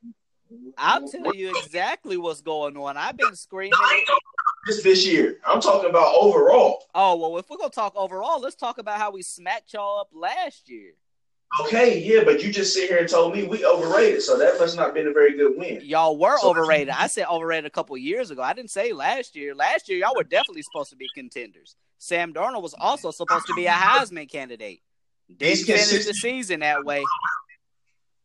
[0.77, 2.97] I'll tell you exactly what's going on.
[2.97, 3.71] I've been screaming.
[3.71, 5.37] No, I ain't talking about just this year.
[5.45, 6.83] I'm talking about overall.
[6.93, 10.09] Oh well, if we're gonna talk overall, let's talk about how we smacked y'all up
[10.13, 10.93] last year.
[11.59, 14.77] Okay, yeah, but you just sit here and told me we overrated, so that must
[14.77, 15.81] not have been a very good win.
[15.83, 16.89] Y'all were So- overrated.
[16.89, 18.41] I said overrated a couple years ago.
[18.41, 19.53] I didn't say last year.
[19.53, 21.75] Last year, y'all were definitely supposed to be contenders.
[21.97, 24.81] Sam Darnold was also supposed to be a Heisman candidate.
[25.35, 27.03] Didn't finish the season that way.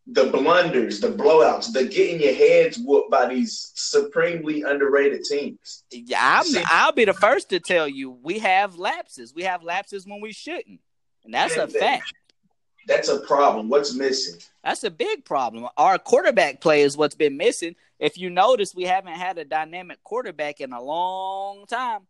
[0.08, 5.82] The blunders, the blowouts, the getting your heads whooped by these supremely underrated teams.
[5.90, 9.34] Yeah, I'm, See- I'll be the first to tell you we have lapses.
[9.34, 10.80] We have lapses when we shouldn't,
[11.24, 12.12] and that's a fact.
[12.86, 13.68] That's a problem.
[13.68, 14.40] What's missing?
[14.62, 15.68] That's a big problem.
[15.76, 17.74] Our quarterback play is what's been missing.
[17.98, 22.02] If you notice, we haven't had a dynamic quarterback in a long time.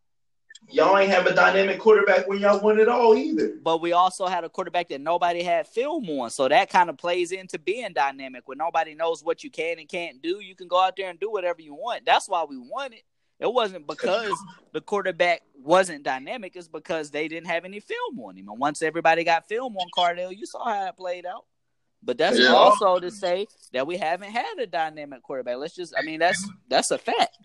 [0.68, 3.56] Y'all ain't have a dynamic quarterback when y'all won it all either.
[3.62, 6.30] But we also had a quarterback that nobody had film on.
[6.30, 8.48] So that kind of plays into being dynamic.
[8.48, 11.20] When nobody knows what you can and can't do, you can go out there and
[11.20, 12.04] do whatever you want.
[12.04, 13.02] That's why we won it.
[13.38, 14.34] It wasn't because
[14.72, 18.48] the quarterback wasn't dynamic, it's because they didn't have any film on him.
[18.48, 21.44] And once everybody got film on Cardale, you saw how it played out.
[22.02, 22.48] But that's Yeah.
[22.54, 25.56] also to say that we haven't had a dynamic quarterback.
[25.56, 27.36] Let's just I mean that's that's a fact.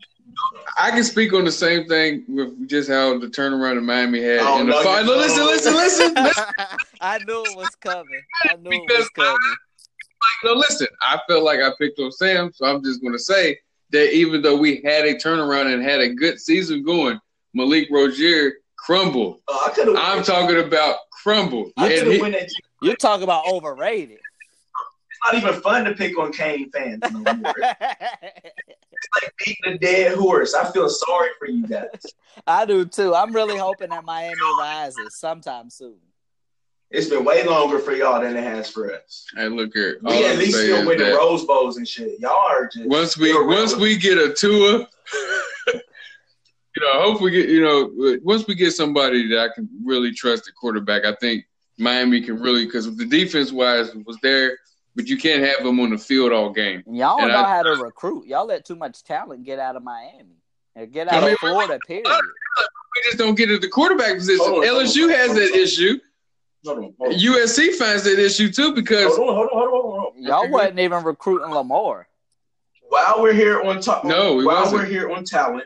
[0.77, 4.39] I can speak on the same thing with just how the turnaround in Miami had.
[4.41, 6.45] Oh, in the no, you listen, listen, listen, listen.
[7.01, 8.21] I knew it was coming.
[8.43, 9.33] I knew it was coming.
[9.33, 10.87] like no, listen.
[11.01, 13.57] I felt like I picked on Sam, so I'm just going to say
[13.91, 17.19] that even though we had a turnaround and had a good season going,
[17.53, 19.41] Malik Rosier crumbled.
[19.47, 21.71] Uh, I I'm talking about crumbled.
[21.77, 22.49] I And could have he- won that.
[22.81, 24.17] You talk about overrated.
[24.17, 27.53] It's not even fun to pick on Cane fans no more.
[29.03, 30.53] It's like beating a dead horse.
[30.53, 31.87] I feel sorry for you guys.
[32.47, 33.15] I do too.
[33.15, 35.95] I'm really hoping that Miami rises sometime soon.
[36.91, 39.25] It's been way longer for y'all than it has for us.
[39.35, 39.99] hey, look here.
[40.05, 42.19] All We I'm at least still is winning that Rose Bowls and shit.
[42.19, 44.87] Y'all are just once we once we get a Tua,
[45.73, 49.69] you know, I hope we get you know once we get somebody that I can
[49.83, 51.45] really trust at quarterback, I think
[51.77, 54.57] Miami can really because the defense wise was there,
[54.95, 56.83] but you can't have them on the field all game.
[56.87, 58.27] Y'all don't And know I- how to recruit.
[58.27, 60.35] Y'all let too much talent get out of Miami.
[60.75, 62.05] Or get I out mean, of Florida, period.
[62.07, 64.45] We just don't get at the quarterback position.
[64.45, 65.59] Hold on, hold LSU on, has hold that on.
[65.59, 65.99] issue.
[66.65, 67.19] Hold on, hold on.
[67.19, 70.23] USC finds that issue too because Hold on, hold on, hold on, hold on.
[70.23, 72.07] Y'all wasn't even recruiting Lamar.
[72.89, 74.81] While we're here on top, No, we while wasn't.
[74.81, 75.63] we're here on talent,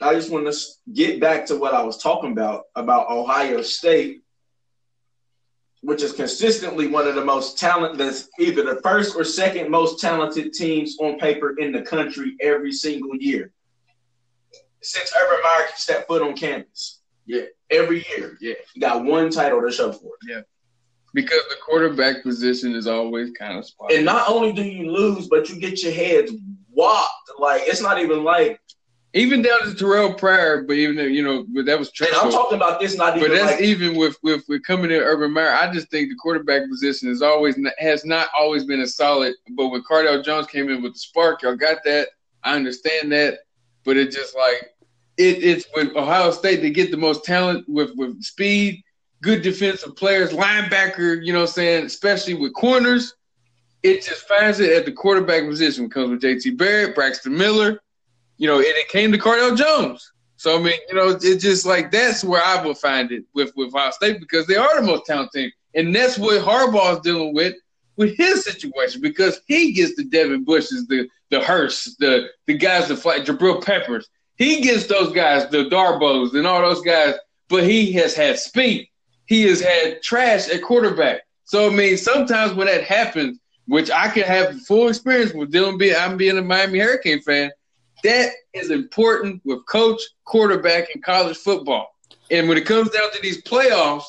[0.00, 4.22] I just want to get back to what I was talking about about Ohio State,
[5.80, 10.52] which is consistently one of the most talented, either the first or second most talented
[10.52, 13.52] teams on paper in the country every single year
[14.82, 16.97] since Urban Meyer stepped foot on campus.
[17.28, 18.36] Yeah, every year.
[18.40, 18.54] Yeah.
[18.74, 20.28] you got one title to show for it.
[20.28, 20.40] Yeah.
[21.14, 23.96] Because the quarterback position is always kind of spotty.
[23.96, 26.32] And not only do you lose, but you get your heads
[26.70, 27.30] whopped.
[27.38, 28.60] Like it's not even like.
[29.14, 32.56] even down to Terrelle Pryor, but even you know, but that was And I'm talking
[32.56, 33.60] about this not But even that's like.
[33.62, 35.52] even with with with coming in Urban Meyer.
[35.52, 39.34] I just think the quarterback position is always has not always been a solid.
[39.56, 42.08] But when Cardale Jones came in with the spark, y'all got that.
[42.44, 43.40] I understand that,
[43.84, 44.70] but it just like
[45.18, 48.82] it, it's with Ohio State they get the most talent with with speed,
[49.22, 51.24] good defensive players, linebacker.
[51.24, 53.14] You know, what I'm saying especially with corners.
[53.84, 55.84] It just finds it at the quarterback position.
[55.84, 56.50] It comes with J.T.
[56.56, 57.80] Barrett, Braxton Miller.
[58.36, 60.12] You know, and it came to Cardale Jones.
[60.36, 63.52] So I mean, you know, it's just like that's where I will find it with
[63.56, 67.00] with Ohio State because they are the most talented team, and that's what Harbaugh is
[67.00, 67.54] dealing with
[67.96, 72.88] with his situation because he gets the Devin Bushes, the the Hurst, the the guys
[72.88, 74.08] that fight Jabril Peppers.
[74.38, 77.14] He gets those guys, the Darbos, and all those guys,
[77.48, 78.88] but he has had speed.
[79.26, 81.22] He has had trash at quarterback.
[81.44, 85.76] So I mean, sometimes when that happens, which I can have full experience with dealing
[85.76, 87.50] being I'm being a Miami Hurricane fan.
[88.04, 91.94] That is important with coach, quarterback, in college football.
[92.30, 94.04] And when it comes down to these playoffs,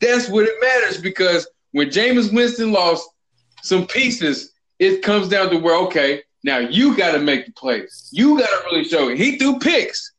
[0.00, 3.08] that's what it matters because when Jameis Winston lost
[3.62, 8.10] some pieces, it comes down to where, okay, now you got to make the plays.
[8.12, 9.18] You got to really show it.
[9.18, 10.12] He threw picks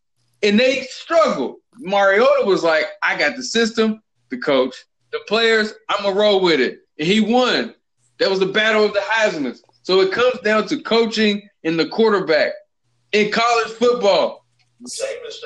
[0.43, 1.57] and they struggled.
[1.77, 4.75] Mariota was like, I got the system, the coach,
[5.11, 6.79] the players, I'm going to roll with it.
[6.97, 7.75] And he won.
[8.19, 9.57] That was the battle of the Heisman.
[9.83, 12.53] So it comes down to coaching and the quarterback
[13.11, 14.45] in college football.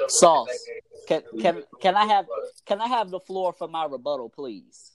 [0.07, 0.47] Sauce.
[1.07, 2.25] Can can can I have
[2.65, 4.88] can I have the floor for my rebuttal, please?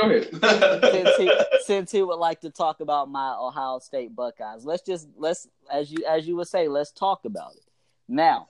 [0.00, 0.82] Go ahead.
[0.92, 1.32] Since he
[1.64, 5.90] since he would like to talk about my Ohio State Buckeyes, let's just let's as
[5.90, 7.64] you as you would say, let's talk about it.
[8.08, 8.46] Now,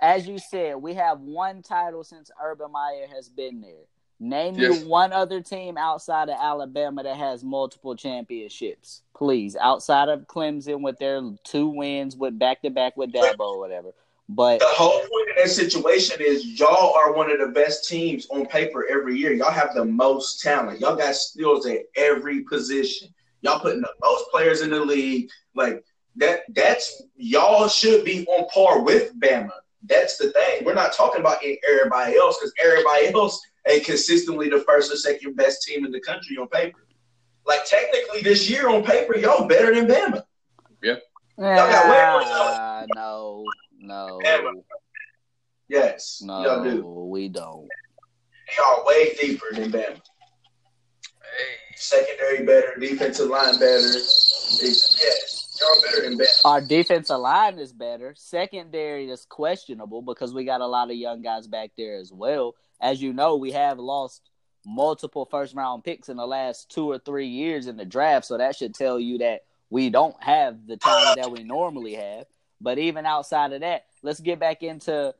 [0.00, 3.86] as you said, we have one title since Urban Meyer has been there.
[4.20, 4.82] Name Yes.
[4.82, 9.56] you one other team outside of Alabama that has multiple championships, please.
[9.56, 13.92] Outside of Clemson with their two wins with back to back with Dabo or whatever.
[14.28, 18.26] But The whole point of that situation is y'all are one of the best teams
[18.30, 19.32] on paper every year.
[19.32, 20.80] Y'all have the most talent.
[20.80, 23.12] Y'all got skills at every position.
[23.42, 25.28] Y'all putting the most players in the league.
[25.54, 25.84] Like
[26.16, 26.40] that.
[26.50, 29.50] That's y'all should be on par with Bama.
[29.84, 30.64] That's the thing.
[30.64, 35.34] We're not talking about everybody else because everybody else ain't consistently the first or second
[35.36, 36.86] best team in the country on paper.
[37.44, 40.22] Like technically, this year on paper, y'all better than Bama.
[40.82, 40.96] Yeah.
[41.38, 43.44] Y'all got way Ah, no,
[43.82, 44.62] no, Bama.
[45.68, 46.82] Yes, y'all do.
[46.82, 47.68] no, we don't.
[48.56, 50.00] Y'all way deeper than Bama.
[51.76, 53.88] Secondary better, defensive line better.
[53.88, 56.44] Yes, y'all better than Bama.
[56.44, 58.14] Our defensive line is better.
[58.16, 62.54] Secondary is questionable because we got a lot of young guys back there as well.
[62.80, 64.30] As you know, we have lost
[64.64, 68.38] multiple first round picks in the last two or three years in the draft, so
[68.38, 69.40] that should tell you that
[69.70, 72.26] we don't have the talent that we normally have.
[72.62, 75.14] But even outside of that, let's get back into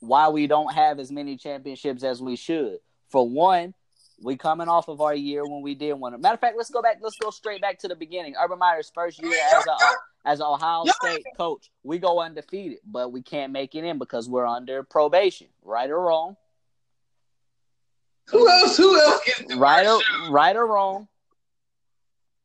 [0.00, 2.78] why we don't have as many championships as we should.
[3.08, 3.72] For one,
[4.20, 6.20] we coming off of our year when we did one.
[6.20, 6.98] Matter of fact, let's go back.
[7.00, 8.34] Let's go straight back to the beginning.
[8.40, 9.76] Urban Meyer's first year as a
[10.24, 14.28] as an Ohio State coach, we go undefeated, but we can't make it in because
[14.28, 15.48] we're under probation.
[15.62, 16.36] Right or wrong?
[18.28, 18.76] Who else?
[18.76, 21.08] Who else gets Right or right or wrong?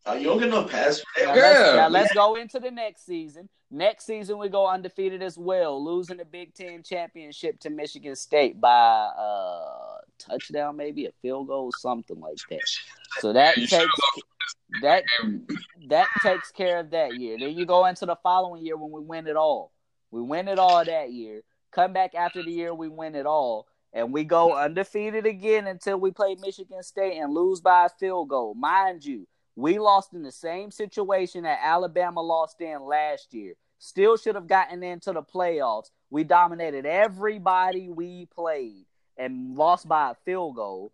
[0.08, 1.42] Oh, you don't get no pass for Now, that.
[1.42, 3.50] let's, now let's go into the next season.
[3.70, 8.62] Next season we go undefeated as well, losing the Big Ten championship to Michigan State
[8.62, 12.62] by a touchdown, maybe a field goal, something like that.
[13.20, 13.92] So that You takes
[14.82, 15.04] that
[15.90, 17.38] that takes care of that year.
[17.38, 19.74] Then you go into the following year when we win it all.
[20.12, 21.42] We win it all that year.
[21.72, 25.98] Come back after the year we win it all, and we go undefeated again until
[26.00, 28.54] we play Michigan State and lose by a field goal.
[28.54, 33.56] Mind you, we lost in the same situation that Alabama lost in last year.
[33.80, 35.90] Still should have gotten into the playoffs.
[36.12, 38.86] We dominated everybody we played
[39.18, 40.92] and lost by a field goal.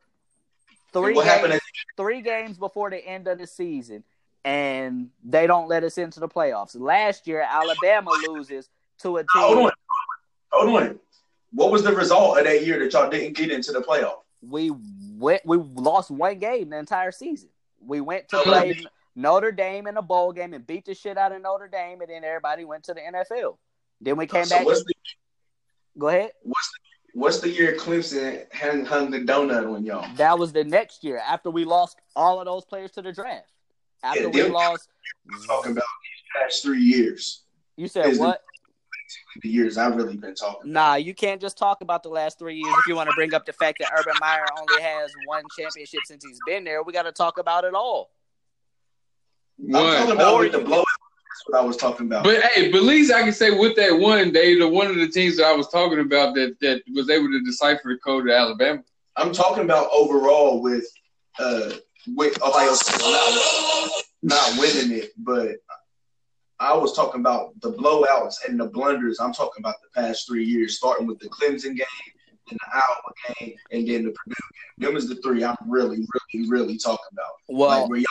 [0.94, 1.60] Three games,
[1.98, 4.06] three games before the end of the season,
[4.46, 6.80] and they don't let us into the playoffs.
[6.80, 9.28] Last year, Alabama loses to a team.
[9.36, 9.72] hold on,
[10.52, 11.00] hold on.
[11.52, 14.24] What was the result of that year that y'all didn't get into the playoff?
[14.50, 14.72] we
[15.18, 17.50] went we lost one game the entire season.
[17.86, 18.84] We went to play
[19.16, 22.10] Notre Dame in a bowl game and beat the shit out of Notre Dame, and
[22.10, 23.58] then everybody went to the NFL.
[24.02, 24.66] Then we came so back.
[24.66, 24.94] The,
[25.98, 26.32] go ahead.
[26.44, 30.08] What's the, what's the year Clemson hung, hung the donut on y'all?
[30.16, 33.48] That was the next year after we lost all of those players to the draft.
[34.04, 34.90] After yeah, we lost,
[35.48, 37.44] talking about these past three years.
[37.78, 38.42] You said what?
[39.36, 40.72] The, the years I've really been talking.
[40.72, 43.34] Nah, you can't just talk about the last three years if you want to bring
[43.34, 46.84] up the fact that Urban Meyer only has one championship since he's been there.
[46.84, 48.12] We got to talk about it all.
[49.58, 49.86] What?
[49.86, 50.86] I'm talking about with the blowout.
[50.86, 52.24] That's what I was talking about.
[52.24, 54.96] But hey, but at least I can say with that one, they the one of
[54.96, 58.30] the teams that I was talking about that that was able to decipher the code
[58.30, 58.84] of Alabama.
[59.16, 60.86] I'm talking about overall with
[61.40, 61.72] uh
[62.16, 65.58] with Ohio State not winning it, but
[66.64, 69.20] I was talking about the blowouts and the blunders.
[69.20, 72.14] I'm talking about the past three years, starting with the Clemson game,
[72.48, 74.36] then the Iowa game, and then the Purdue
[74.80, 74.88] game.
[74.88, 75.98] Them is the three I'm really,
[76.34, 77.34] really, really talking about.
[77.50, 78.06] Well, like where y'all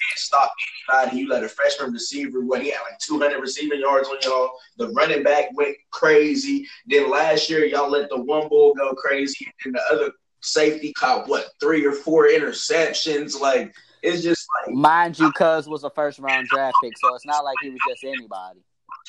[0.00, 0.52] can't stop
[0.90, 1.18] anybody.
[1.18, 4.52] You let a freshman receiver, what he had like 200 receiving yards on y'all.
[4.78, 6.66] The running back went crazy.
[6.86, 11.28] Then last year, y'all let the one bull go crazy, and the other safety caught
[11.28, 13.38] what three or four interceptions.
[13.38, 17.26] Like it's just like mind you, Cuz was a first round draft pick, so it's
[17.26, 18.60] not like he was just anybody.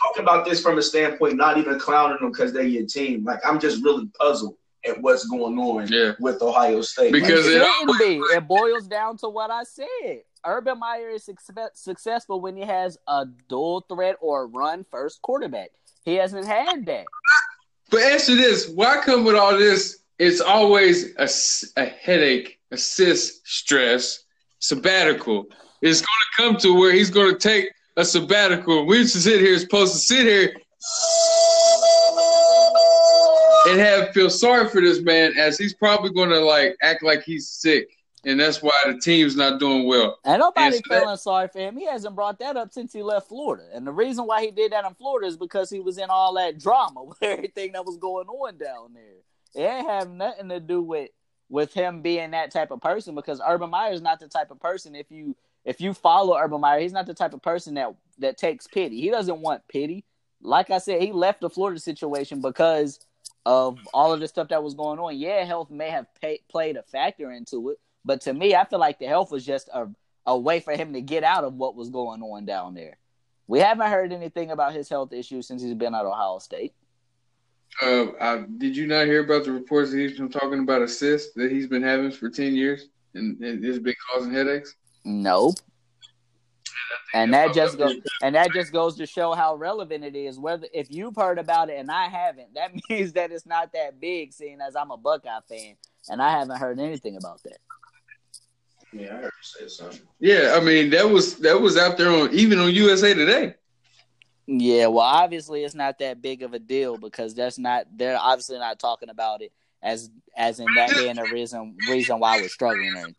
[0.04, 3.24] Talking about this from a standpoint, not even clowning them because they're your team.
[3.24, 4.56] Like I'm just really puzzled
[4.88, 6.14] at what's going on yeah.
[6.20, 7.12] with Ohio State.
[7.12, 8.16] Because it, it be.
[8.36, 10.22] It boils down to what I said.
[10.46, 11.30] Urban Meyer is
[11.74, 15.72] successful when he has a dual threat or run first quarterback.
[16.06, 17.06] He hasn't had that.
[17.90, 20.00] But answer this: Why come with all this?
[20.18, 21.30] It's always a,
[21.82, 24.26] a headache, assist, stress,
[24.60, 25.46] sabbatical.
[25.82, 28.86] It's going to come to where he's going to take a sabbatical.
[28.86, 30.54] We used to sit here, supposed to sit here
[33.68, 37.24] and have feel sorry for this man as he's probably going to like act like
[37.24, 37.90] he's sick
[38.26, 40.20] and that's why the team's not doing well.
[40.26, 41.78] And nobody and feeling that, sorry for him.
[41.78, 43.64] He hasn't brought that up since he left Florida.
[43.74, 46.34] And the reason why he did that in Florida is because he was in all
[46.36, 49.04] that drama with everything that was going on down there.
[49.56, 51.10] It ain't have nothing to do with
[51.50, 54.60] with him being that type of person because Urban Meyer is not the type of
[54.60, 55.36] person if you
[55.66, 59.02] if you follow Urban Meyer, he's not the type of person that that takes pity.
[59.02, 60.06] He doesn't want pity.
[60.42, 63.00] Like I said, he left the Florida situation because
[63.46, 65.18] of all of the stuff that was going on.
[65.18, 68.80] Yeah, health may have pay, played a factor into it, but to me, I feel
[68.80, 69.88] like the health was just a,
[70.26, 72.98] a way for him to get out of what was going on down there.
[73.48, 76.74] We haven't heard anything about his health issues since he's been at Ohio State.
[77.82, 80.88] Uh, I, did you not hear about the reports that he's been talking about a
[80.88, 84.76] cyst that he's been having for ten years and, and it's been causing headaches?
[85.06, 85.56] Nope.
[87.14, 90.40] And that just goes and that just goes to show how relevant it is.
[90.40, 94.00] Whether if you've heard about it and I haven't, that means that it's not that
[94.00, 94.34] big.
[94.34, 95.76] Seeing as I'm a Buckeye fan
[96.10, 97.58] and I haven't heard anything about that.
[98.92, 100.02] Yeah, I heard you say something.
[100.20, 103.56] Yeah, I mean that was that was out there on even on USA Today.
[104.52, 108.58] Yeah, well, obviously it's not that big of a deal because that's not they're obviously
[108.58, 109.52] not talking about it
[109.84, 113.16] as as in that being a reason reason why we're struggling or anything.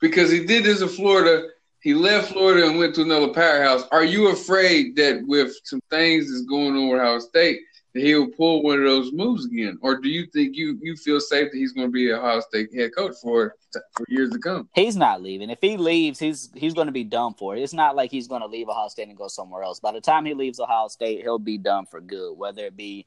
[0.00, 1.46] Because he did this in Florida,
[1.82, 3.82] he left Florida and went to another powerhouse.
[3.92, 7.60] Are you afraid that with some things that's going on with Ohio State,
[7.94, 11.50] he'll pull one of those moves again, or do you think you you feel safe
[11.50, 13.56] that he's going to be a Ohio State head coach for
[13.96, 14.68] for years to come?
[14.74, 15.50] He's not leaving.
[15.50, 17.56] If he leaves, he's he's going to be done for.
[17.56, 19.80] It's not like he's going to leave Ohio State and go somewhere else.
[19.80, 23.06] By the time he leaves Ohio State, he'll be done for good, whether it be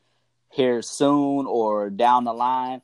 [0.49, 2.81] here soon or down the line.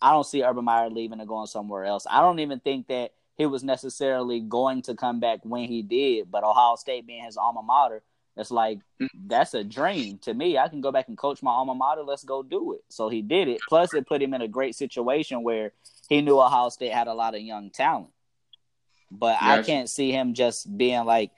[0.00, 2.06] I don't see Urban Meyer leaving and going somewhere else.
[2.10, 6.30] I don't even think that he was necessarily going to come back when he did,
[6.30, 8.02] but Ohio State being his alma mater
[8.36, 9.06] it's like mm-hmm.
[9.26, 10.58] that's a dream to me.
[10.58, 12.02] I can go back and coach my alma mater.
[12.02, 12.84] Let's go do it.
[12.88, 13.60] So he did it.
[13.68, 15.72] Plus, it put him in a great situation where
[16.08, 18.10] he knew Ohio State had a lot of young talent.
[19.10, 19.42] But yes.
[19.42, 21.30] I can't see him just being like,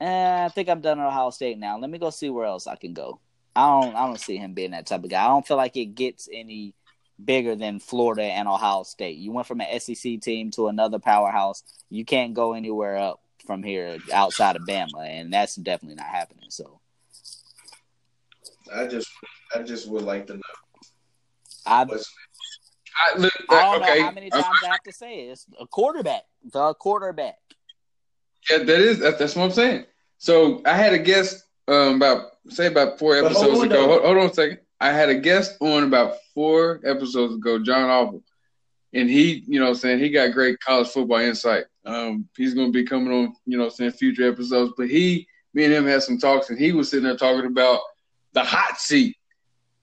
[0.00, 1.78] eh, "I think I'm done at Ohio State now.
[1.78, 3.20] Let me go see where else I can go."
[3.56, 3.96] I don't.
[3.96, 5.24] I don't see him being that type of guy.
[5.24, 6.74] I don't feel like it gets any
[7.22, 9.16] bigger than Florida and Ohio State.
[9.16, 11.62] You went from an SEC team to another powerhouse.
[11.88, 16.46] You can't go anywhere up from here outside of Bama, and that's definitely not happening.
[16.48, 16.80] So,
[18.74, 19.10] I just,
[19.54, 20.40] I just would like to know.
[21.66, 23.98] I, I, look, I don't okay.
[23.98, 25.32] know how many times I have to say it.
[25.32, 27.38] It's a quarterback, the quarterback.
[28.50, 29.86] Yeah, that is that's what I'm saying.
[30.18, 33.86] So I had a guest um, about say about four episodes ago.
[33.86, 34.58] Hold, hold, on a second.
[34.80, 38.22] I had a guest on about four episodes ago, John Auble,
[38.92, 41.64] and he, you know, saying he got great college football insight.
[41.84, 44.72] Um, he's going to be coming on, you know, saying future episodes.
[44.76, 47.80] But he, me and him had some talks, and he was sitting there talking about
[48.32, 49.16] the hot seat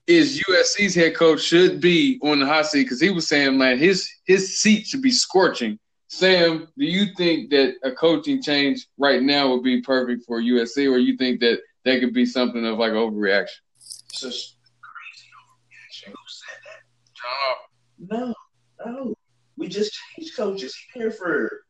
[0.06, 3.78] is USC's head coach should be on the hot seat because he was saying, man,
[3.78, 5.78] his his seat should be scorching.
[6.08, 10.90] Sam, do you think that a coaching change right now would be perfect for USC,
[10.90, 13.60] or you think that that could be something of like overreaction?
[13.78, 16.10] It's just crazy overreaction.
[16.10, 18.10] Who said that?
[18.10, 18.34] John,
[18.78, 19.14] No, no.
[19.56, 20.76] We just changed coaches.
[20.92, 21.64] He here for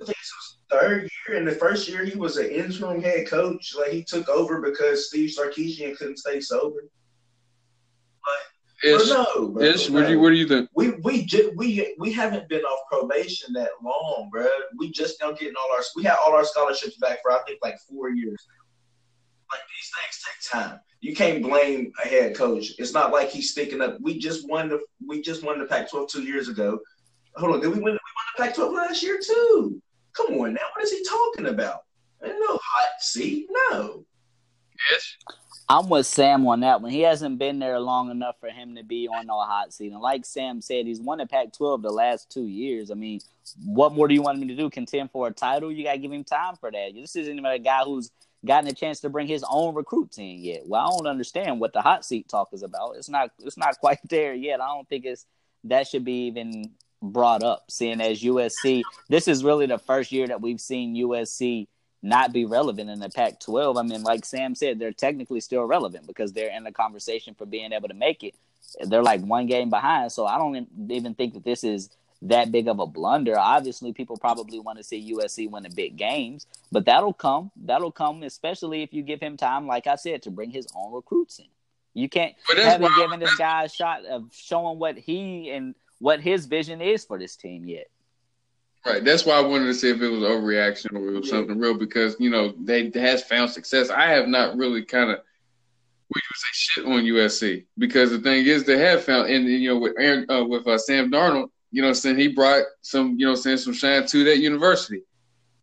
[0.00, 1.38] I think it's his third year.
[1.38, 3.74] In the first year, he was an interim head coach.
[3.78, 6.88] Like he took over because Steve Sarkisian couldn't stay sober.
[8.24, 10.70] But Ish, no, bro, Ish, what do you what do you think?
[10.74, 14.46] We we just we we haven't been off probation that long, bro.
[14.78, 17.58] We just now getting all our we had all our scholarships back for I think
[17.62, 18.46] like four years.
[19.50, 20.80] Like these things take time.
[21.00, 22.72] You can't blame a head coach.
[22.78, 23.98] It's not like he's sticking up.
[24.00, 26.78] We just won the we just won the Pac-12 two years ago.
[27.36, 27.84] Hold on, did we win?
[27.84, 27.98] We won
[28.36, 29.82] the Pac-12 last year too.
[30.12, 31.84] Come on now, what is he talking about?
[32.22, 34.04] Ain't no hot seat, no.
[34.96, 35.18] Ish,
[35.70, 36.90] I'm with Sam on that one.
[36.90, 39.92] He hasn't been there long enough for him to be on no hot seat.
[39.92, 42.90] And like Sam said, he's won the Pac-12 the last two years.
[42.90, 43.20] I mean,
[43.64, 44.68] what more do you want him to do?
[44.68, 45.70] Contend for a title?
[45.70, 46.90] You got to give him time for that.
[46.94, 48.10] This isn't even a guy who's
[48.44, 50.62] gotten a chance to bring his own recruits in yet.
[50.66, 52.96] Well, I don't understand what the hot seat talk is about.
[52.96, 53.30] It's not.
[53.38, 54.60] It's not quite there yet.
[54.60, 55.26] I don't think it's
[55.64, 56.72] that should be even
[57.02, 57.64] brought up.
[57.70, 61.68] Seeing as USC, this is really the first year that we've seen USC
[62.02, 63.76] not be relevant in the Pac 12.
[63.76, 67.46] I mean, like Sam said, they're technically still relevant because they're in the conversation for
[67.46, 68.34] being able to make it.
[68.82, 70.12] They're like one game behind.
[70.12, 71.90] So I don't even think that this is
[72.22, 73.38] that big of a blunder.
[73.38, 77.50] Obviously, people probably want to see USC win the big games, but that'll come.
[77.56, 80.92] That'll come, especially if you give him time, like I said, to bring his own
[80.92, 81.46] recruits in.
[81.92, 86.46] You can't haven't given this guy a shot of showing what he and what his
[86.46, 87.86] vision is for this team yet.
[88.84, 89.04] Right.
[89.04, 91.32] That's why I wanted to see if it was overreaction or it was Yeah.
[91.38, 93.90] something real because you know they has found success.
[93.90, 95.18] I have not really kind of
[96.12, 99.68] we would say shit on USC because the thing is they have found and you
[99.68, 103.26] know with Aaron uh, with uh, Sam Darnold, you know, saying he brought some you
[103.26, 105.02] know saying some shine to that university.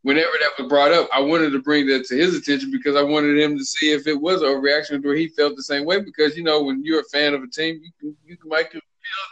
[0.03, 3.01] Whenever that was brought up, I wanted to bring that to his attention because I
[3.01, 5.99] wanted him to see if it was a reaction where he felt the same way.
[5.99, 8.71] Because you know, when you're a fan of a team, you can you can might
[8.71, 8.79] feel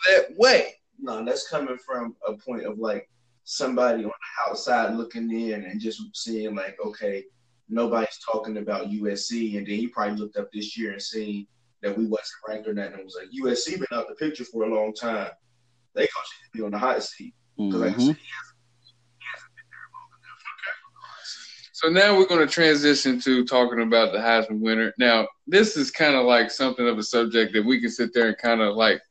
[0.10, 0.74] that way.
[1.00, 3.10] No, that's coming from a point of like
[3.44, 7.24] somebody on the outside looking in and just seeing like, okay,
[7.70, 11.48] nobody's talking about USC, and then he probably looked up this year and seen
[11.82, 14.64] that we wasn't ranked or nothing, and was like, USC been out the picture for
[14.64, 15.30] a long time.
[15.94, 18.08] They gonna be on the hot seat because like I Mhm.
[18.08, 18.58] said, he hasn't,
[19.20, 20.42] he hasn't been there long enough.
[21.74, 24.94] So now we're going to transition to talking about the Heisman winner.
[24.98, 28.28] Now, this is kind of like something of a subject that we can sit there
[28.28, 29.02] and kind of like,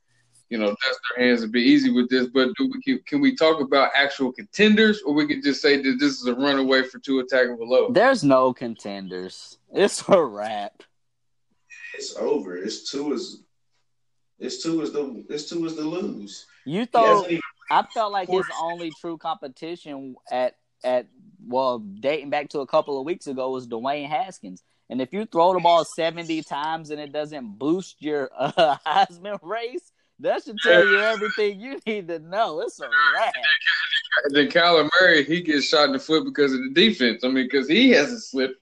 [0.49, 2.27] you know, dust their hands and be easy with this.
[2.27, 5.77] But do we can, can we talk about actual contenders, or we can just say
[5.77, 7.93] that this is a runaway for Tua Tagovailoa?
[7.93, 9.57] There's no contenders.
[9.73, 10.83] It's a wrap.
[11.95, 12.57] It's over.
[12.57, 13.41] It's two is.
[14.37, 15.25] It's two is the.
[15.29, 16.45] It's two is the lose.
[16.65, 17.27] You thought
[17.71, 21.07] I felt like his only true competition at at
[21.47, 24.63] well dating back to a couple of weeks ago was Dwayne Haskins.
[24.89, 29.39] And if you throw the ball seventy times and it doesn't boost your uh, Heisman
[29.41, 32.61] race, that should tell you everything you need to know.
[32.61, 33.33] It's a wrap.
[34.23, 37.23] And then Kyler Murray, he gets shot in the foot because of the defense.
[37.23, 38.55] I mean, because he hasn't slipped.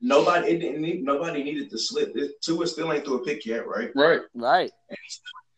[0.00, 0.48] nobody.
[0.48, 2.12] It didn't need, nobody needed to slip.
[2.16, 3.90] It, Tua still ain't threw a pick yet, right?
[3.94, 4.20] Right.
[4.34, 4.70] Right.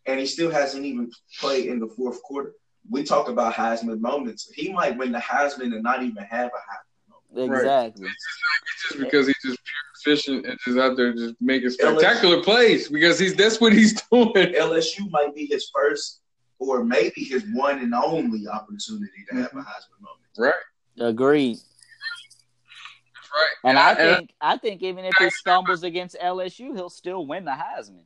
[0.06, 2.52] and he still hasn't even played in the fourth quarter.
[2.88, 4.50] We talk about Heisman moments.
[4.54, 7.62] He might win the Heisman and not even have a Heisman moment.
[7.62, 8.06] Exactly.
[8.06, 12.88] It's just because he's just pure efficient and just out there just making spectacular plays
[12.88, 14.32] because he's that's what he's doing.
[14.34, 16.20] LSU might be his first
[16.58, 19.58] or maybe his one and only opportunity to have a mm-hmm.
[19.60, 20.20] Heisman moment.
[20.36, 21.08] Right.
[21.08, 21.56] Agreed.
[21.56, 23.70] That's right.
[23.70, 27.44] And I And think I think even if he stumbles against LSU, he'll still win
[27.44, 28.04] the Heisman.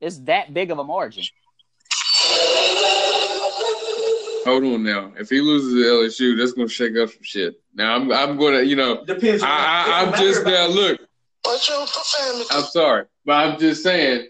[0.00, 1.24] It's that big of a margin.
[4.44, 5.12] Hold on now.
[5.18, 7.60] If he loses to LSU, that's gonna shake up some shit.
[7.74, 9.42] Now I'm I'm gonna you know Depends.
[9.42, 11.00] I, I, I'm just now look.
[11.46, 12.44] Watch your profanity.
[12.50, 14.28] I'm sorry, but I'm just saying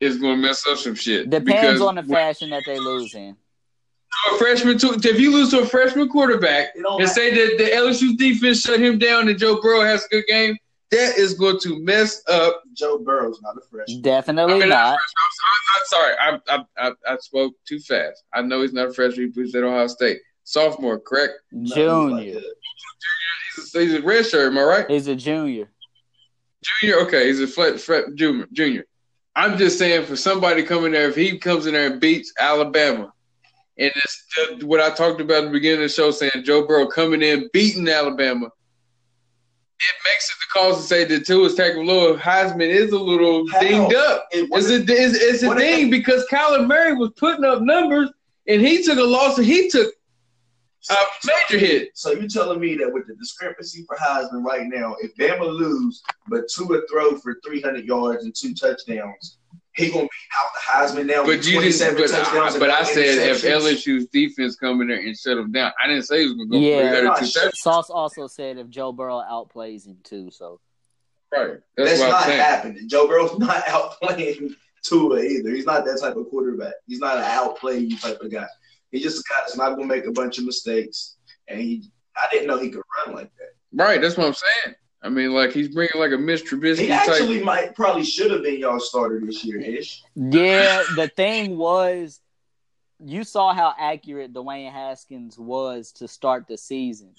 [0.00, 1.28] it's gonna mess up some shit.
[1.28, 3.36] Depends on the fashion that they lose in.
[4.32, 8.16] a freshman, to, if you lose to a freshman quarterback and say that the LSU
[8.16, 10.56] defense shut him down and Joe Burrow has a good game,
[10.90, 12.62] that is going to mess up.
[12.72, 14.00] Joe Burrow's not a freshman.
[14.00, 14.94] Definitely I mean, not.
[14.94, 14.98] I'm,
[15.76, 18.22] I'm sorry, I, I I I spoke too fast.
[18.32, 19.26] I know he's not a freshman.
[19.26, 21.34] He plays at Ohio State, sophomore, correct?
[21.52, 22.24] No, Junior.
[22.24, 22.44] he's like
[23.56, 24.90] He's a, he's a red shirt, am I right?
[24.90, 25.68] He's a junior.
[26.80, 28.46] Junior, okay, he's a flat, junior.
[28.52, 28.86] Junior.
[29.36, 33.12] I'm just saying for somebody coming there, if he comes in there and beats Alabama,
[33.76, 34.24] and it's
[34.58, 37.22] the, what I talked about at the beginning of the show, saying Joe Burrow coming
[37.22, 42.92] in beating Alabama, it makes it the cause to say that Tua Tagovailoa Heisman is
[42.92, 43.60] a little How?
[43.60, 44.28] dinged up.
[44.30, 48.10] It, it's a it's, it's a thing because Kyler Murray was putting up numbers
[48.46, 49.92] and he took a loss and he took
[50.90, 51.90] a major hit.
[51.94, 56.02] So you telling me that with the discrepancy for Heisman right now, if Bama lose
[56.28, 59.38] but Tua throw for 300 yards and two touchdowns,
[59.74, 60.08] he gonna be
[60.38, 61.24] out the Heisman now.
[61.24, 61.96] But you didn't.
[61.96, 65.72] But, I, but I said if LSU's defense come in there and shut him down,
[65.82, 66.58] I didn't say he was gonna go.
[66.58, 70.30] Yeah, Soss also said if Joe Burrow outplays him too.
[70.30, 70.60] So
[71.32, 72.88] right, that's, that's not happening.
[72.88, 74.54] Joe Burrow's not outplaying
[74.84, 75.50] Tua either.
[75.50, 76.74] He's not that type of quarterback.
[76.86, 78.46] He's not an outplay you type of guy.
[78.94, 81.16] He's just a guy that's not gonna make a bunch of mistakes.
[81.48, 83.48] And he, I didn't know he could run like that.
[83.72, 84.76] Right, that's what I'm saying.
[85.02, 86.78] I mean, like he's bringing like a Mitch Trubisky.
[86.78, 87.44] He actually type.
[87.44, 90.04] might probably should have been y'all starter this year, ish.
[90.14, 92.20] Yeah, the thing was,
[93.04, 97.14] you saw how accurate Dwayne Haskins was to start the season.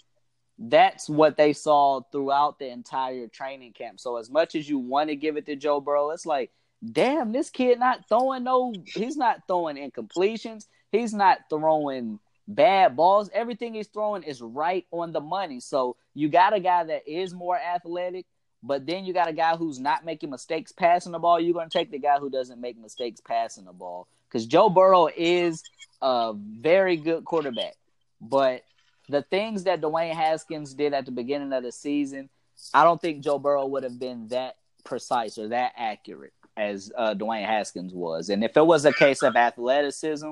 [0.57, 3.99] That's what they saw throughout the entire training camp.
[3.99, 6.51] So as much as you want to give it to Joe Burrow, it's like,
[6.93, 8.73] damn, this kid not throwing no.
[8.86, 10.67] He's not throwing incompletions.
[10.99, 13.29] He's not throwing bad balls.
[13.33, 15.59] Everything he's throwing is right on the money.
[15.59, 18.25] So you got a guy that is more athletic,
[18.61, 21.39] but then you got a guy who's not making mistakes passing the ball.
[21.39, 24.69] You're going to take the guy who doesn't make mistakes passing the ball because Joe
[24.69, 25.63] Burrow is
[26.01, 27.75] a very good quarterback.
[28.21, 28.63] But
[29.09, 32.29] the things that Dwayne Haskins did at the beginning of the season,
[32.73, 37.13] I don't think Joe Burrow would have been that precise or that accurate as uh,
[37.13, 38.29] Dwayne Haskins was.
[38.29, 40.31] And if it was a case of athleticism,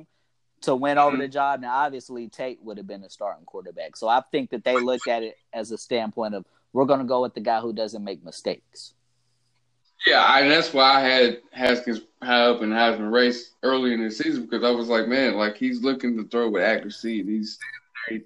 [0.63, 1.31] to win over the mm-hmm.
[1.31, 1.61] job.
[1.61, 3.95] Now, obviously, Tate would have been a starting quarterback.
[3.95, 7.05] So I think that they looked at it as a standpoint of we're going to
[7.05, 8.93] go with the guy who doesn't make mistakes.
[10.05, 14.11] Yeah, and that's why I had Haskins high up the Heisman race early in the
[14.11, 17.23] season because I was like, man, like he's looking to throw with accuracy.
[17.23, 17.57] He's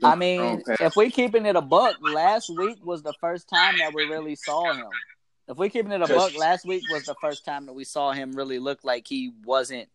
[0.03, 3.93] I mean, if we keeping it a buck, last week was the first time that
[3.93, 4.88] we really saw him.
[5.47, 8.11] If we keeping it a buck, last week was the first time that we saw
[8.11, 9.88] him really look like he wasn't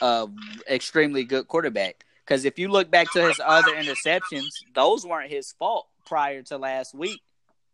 [0.00, 0.26] uh,
[0.68, 2.04] extremely good quarterback.
[2.24, 6.58] Because if you look back to his other interceptions, those weren't his fault prior to
[6.58, 7.20] last week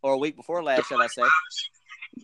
[0.02, 1.22] or a week before last, should I say?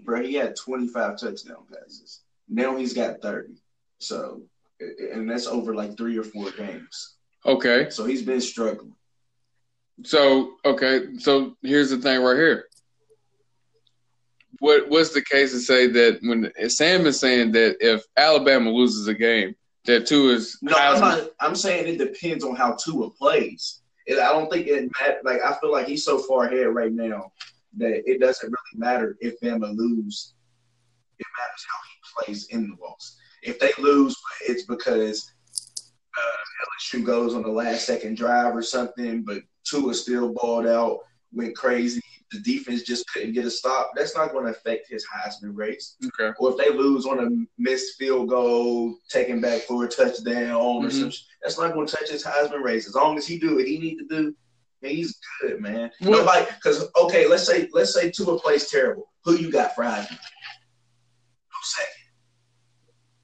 [0.05, 2.20] Bro, he had 25 touchdown passes.
[2.48, 3.55] Now he's got 30.
[3.98, 4.42] So,
[4.80, 7.16] and that's over like three or four games.
[7.44, 7.90] Okay.
[7.90, 8.94] So he's been struggling.
[10.05, 11.18] So, okay.
[11.18, 12.66] So here's the thing right here.
[14.59, 19.09] What what's the case to say that when Sam is saying that if Alabama loses
[19.09, 20.59] a game, that Tua is.
[20.62, 21.30] No, I'm not.
[21.41, 23.83] I'm saying it depends on how Tua plays.
[24.07, 25.22] It, I don't think it matters.
[25.24, 27.33] Like I feel like he's so far ahead right now
[27.76, 30.35] that it doesn't really matter if Bama lose.
[31.18, 33.16] It matters how he plays in the loss.
[33.43, 34.16] If they lose,
[34.47, 35.33] it's because
[36.16, 41.01] uh, LSU goes on the last second drive or something, but Tua still balled out,
[41.33, 42.03] went crazy
[42.33, 45.97] the defense just couldn't get a stop, that's not going to affect his Heisman race.
[46.05, 46.33] Okay.
[46.39, 47.30] Or if they lose on a
[47.61, 50.87] missed field goal, taken back for a touchdown mm-hmm.
[50.87, 52.89] or something, that's not going to touch his Heisman race.
[52.89, 54.35] As long as he do what he need to do,
[54.80, 55.91] he's good, man.
[56.01, 59.11] Well, Nobody, because okay, let's say let's say Tua plays terrible.
[59.24, 60.11] Who you got for Heisman?
[60.11, 62.03] No second.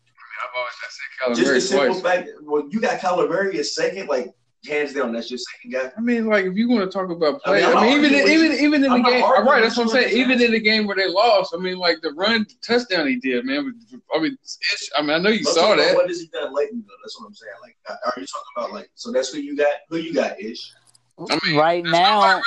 [0.04, 2.02] I mean, I've always said Kyler Just the simple twice.
[2.02, 4.08] fact, well, you got Kyler Murray as second.
[4.08, 4.32] Like
[4.66, 5.92] hands down, that's your second guy.
[5.96, 8.14] I mean, like if you want to talk about play, I mean, I mean even
[8.14, 10.16] in, even even in I'm the game, all right, that's what I'm saying.
[10.16, 13.44] Even in the game where they lost, I mean, like the run touchdown he did,
[13.44, 13.74] man.
[14.14, 14.36] I mean,
[14.96, 15.94] I mean, I know you Let's saw that.
[15.94, 16.94] What has he done lately, though?
[17.02, 17.52] That's what I'm saying.
[17.62, 18.90] Like, are you talking about like?
[18.94, 19.72] So that's who you got.
[19.90, 20.72] Who you got, Ish?
[21.30, 22.42] I mean, right now, really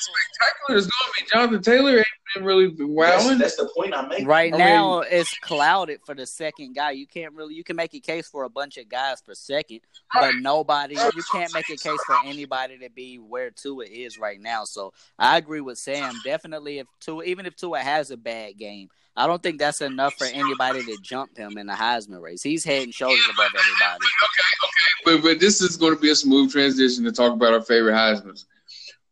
[0.00, 2.04] spectacular is going to be Jonathan Taylor.
[2.34, 3.38] Ain't been really wowing.
[3.38, 4.26] That's, that's, the point I'm making.
[4.26, 6.90] Right I now, mean, it's clouded for the second guy.
[6.92, 7.54] You can't really.
[7.54, 9.80] You can make a case for a bunch of guys for second,
[10.12, 10.94] but nobody.
[10.94, 14.64] You can't make a case for anybody to be where Tua is right now.
[14.64, 16.14] So I agree with Sam.
[16.24, 20.14] Definitely, if Tua, even if Tua has a bad game, I don't think that's enough
[20.14, 22.42] for anybody to jump him in the Heisman race.
[22.42, 24.04] He's head and shoulders above everybody.
[24.04, 27.52] Okay, okay, but but this is going to be a smooth transition to talk about
[27.52, 28.46] our favorite Heisman's.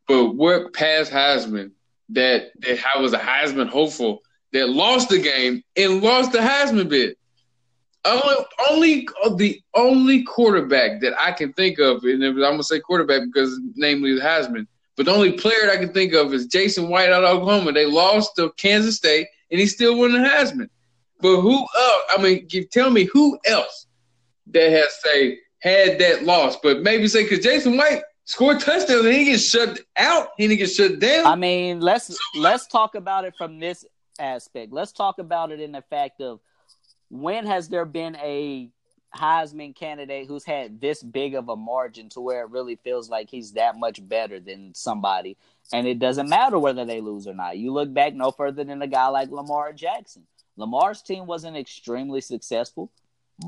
[0.08, 1.70] But what past Heisman
[2.11, 6.88] that that I was a Heisman hopeful that lost the game and lost the Heisman
[6.88, 7.16] bid?
[8.07, 8.34] Only,
[8.70, 13.22] only uh, the only quarterback that I can think of, and I'm gonna say quarterback
[13.32, 16.88] because namely the Heisman, but the only player that I can think of is Jason
[16.88, 17.72] White out of Oklahoma.
[17.72, 20.68] They lost to Kansas State and he still won the Heisman.
[21.20, 22.02] But who else?
[22.16, 23.86] I mean, tell me who else
[24.48, 26.57] that has say had that loss?
[26.62, 30.74] But maybe say because Jason White scored touchdowns and he gets shut out, he gets
[30.74, 31.26] shut down.
[31.26, 33.84] I mean, let's let's talk about it from this
[34.18, 34.72] aspect.
[34.72, 36.40] Let's talk about it in the fact of
[37.10, 38.70] when has there been a
[39.14, 43.30] Heisman candidate who's had this big of a margin to where it really feels like
[43.30, 45.36] he's that much better than somebody.
[45.72, 47.56] And it doesn't matter whether they lose or not.
[47.56, 50.26] You look back no further than a guy like Lamar Jackson.
[50.56, 52.90] Lamar's team wasn't extremely successful,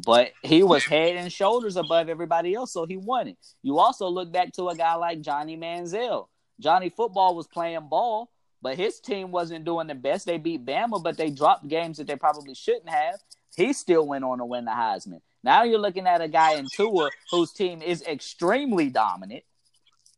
[0.05, 3.39] but he was head and shoulders above everybody else, so he won it.
[3.63, 6.27] You also look back to a guy like Johnny Manziel.
[6.61, 8.31] Johnny Football was playing ball,
[8.63, 10.27] but his team wasn't doing the best.
[10.27, 13.17] They beat Bama, but they dropped games that they probably shouldn't have.
[13.57, 15.21] He still went on to win the Heisman.
[15.45, 19.45] Now you're looking at a guy in Tua whose team is extremely dominant,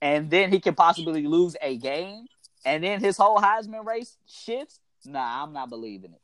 [0.00, 2.26] and then he can possibly lose a game,
[2.64, 4.80] and then his whole Heisman race shifts.
[5.04, 6.20] Nah, I'm not believing it.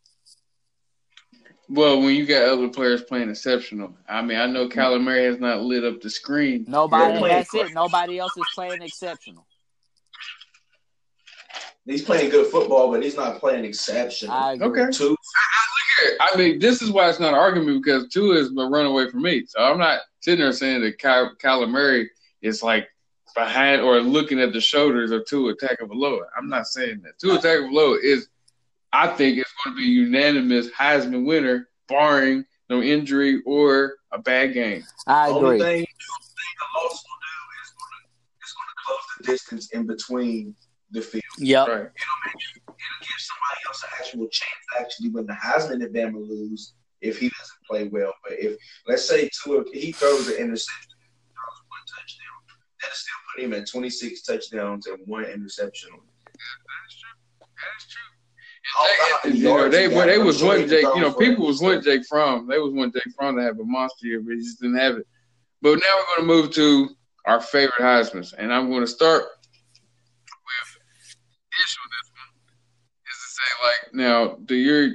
[1.69, 5.39] Well, when you got other players playing exceptional, I mean, I know Kyler Murray has
[5.41, 6.67] not lit up the screen.
[6.69, 7.73] Nobody, that's it.
[7.73, 9.47] Nobody else is playing exceptional.
[11.87, 14.35] He's playing good football, but he's not playing exceptional.
[14.35, 14.83] I agree.
[14.83, 14.91] Okay.
[14.93, 15.17] Two,
[16.21, 19.19] I mean, this is why it's not an argument because Tua is a runaway for
[19.19, 19.45] me.
[19.47, 22.11] So I'm not sitting there saying that Ky- Kyler Murray
[22.43, 22.89] is like
[23.35, 26.25] behind or looking at the shoulders of two Tua Tagovailoa.
[26.37, 27.19] I'm not saying that.
[27.19, 28.29] two Tua Tagovailoa is,
[28.95, 34.55] I think, it's going to be unanimous Heisman winner, barring no injury or a bad
[34.55, 34.85] game.
[35.09, 35.59] I the only agree.
[35.59, 38.09] thing, the loss will do is going to
[38.41, 40.55] it's going to close the distance in between
[40.93, 41.25] the field.
[41.39, 41.67] Yep.
[41.67, 41.75] Right.
[41.75, 45.83] It'll make you, it'll give somebody else an actual chance to actually win the Heisman
[45.85, 48.15] if Bama lose if he doesn't play well.
[48.23, 50.95] But if let's say Tua he throws an interception,
[51.35, 52.39] throws one touchdown,
[52.81, 55.91] that'll still put him at 26 touchdowns and one interception.
[55.91, 57.11] That's true.
[57.41, 58.15] That's true.
[58.64, 60.07] How They, about you know, yards they, he well, got?
[60.07, 60.83] they was sure wanting he Jake.
[60.83, 62.47] You know, people was wanting Jake Fromm.
[62.49, 64.97] They was wanting Jake Fromm to have a monster year, but he just didn't have
[64.97, 65.07] it.
[65.63, 66.91] But now we're going to move to
[67.27, 70.79] our favorite Heisman's, and I'm going to start with
[71.65, 72.31] issue with this one
[73.07, 74.91] is to say like, now, do your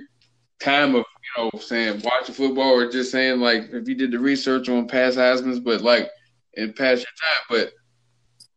[0.59, 1.05] time of
[1.37, 4.87] you know saying watching football or just saying like if you did the research on
[4.87, 6.09] past Heisman's, but like
[6.57, 7.71] and past your time, but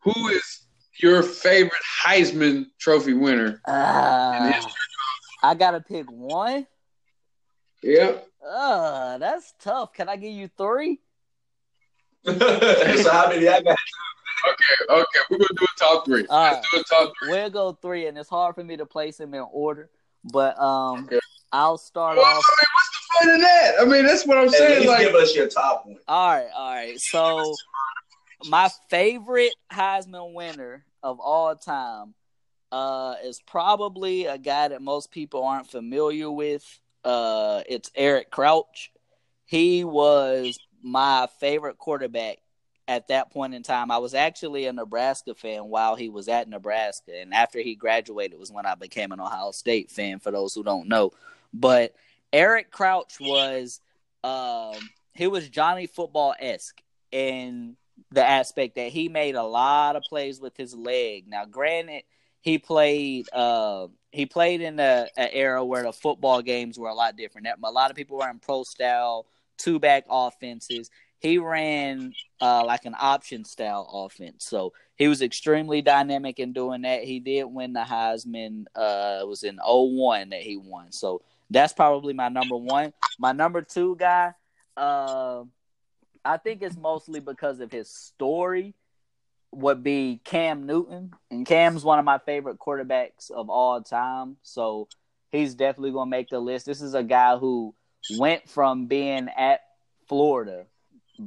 [0.00, 0.66] who is
[1.00, 1.72] your favorite
[2.04, 3.60] Heisman Trophy winner?
[3.68, 4.72] in Uh, history?
[5.43, 6.66] I gotta pick one.
[7.82, 8.12] Yeah.
[8.47, 9.93] Uh, that's tough.
[9.93, 11.01] Can I give you three?
[12.24, 12.32] so
[13.11, 13.76] how many I got?
[14.45, 16.26] Okay, okay, we're gonna do a top three.
[16.28, 17.30] All Let's do a top three.
[17.30, 19.90] We'll go three, and it's hard for me to place them in order.
[20.24, 21.18] But um, Okay.
[21.53, 22.45] I'll start Well, I mean, off.
[22.47, 23.74] what's the fun in that?
[23.80, 24.80] I mean, that's what I'm At saying.
[24.80, 25.97] least Like, give us your top one.
[26.09, 26.99] All right, all right.
[27.01, 27.55] So
[28.49, 32.14] my favorite Heisman winner of all time
[32.72, 36.64] uh, is probably a guy that most people aren't familiar with.
[37.04, 38.90] Uh, it's Eric Crouch.
[39.44, 42.38] He was my favorite quarterback
[42.88, 43.90] at that point in time.
[43.90, 48.38] I was actually a Nebraska fan while he was at Nebraska, and after he graduated
[48.38, 50.18] was when I became an Ohio State fan.
[50.18, 51.12] For those who don't know,
[51.52, 51.94] but
[52.32, 53.80] Eric Crouch was
[54.24, 54.76] um,
[55.12, 57.76] he was Johnny Football esque in
[58.10, 61.28] the aspect that he made a lot of plays with his leg.
[61.28, 62.04] Now, granted,
[62.43, 66.95] he played uh, he played in a, a era where the football games were a
[66.95, 67.47] lot different.
[67.62, 69.26] A lot of people were in pro style
[69.57, 70.90] two back offenses.
[71.18, 76.82] He ran uh, like an option style offense, so he was extremely dynamic in doing
[76.82, 77.05] that.
[77.05, 78.64] He did win the Heisman.
[78.74, 82.93] Uh, it was in 01 that he won, so that's probably my number one.
[83.20, 84.32] My number two guy,
[84.76, 85.45] uh,
[86.24, 88.74] I think it's mostly because of his story.
[89.55, 94.38] Would be Cam Newton, and Cam's one of my favorite quarterbacks of all time.
[94.42, 94.88] So
[95.30, 96.64] he's definitely going to make the list.
[96.64, 97.74] This is a guy who
[98.18, 99.61] went from being at
[100.09, 100.64] Florida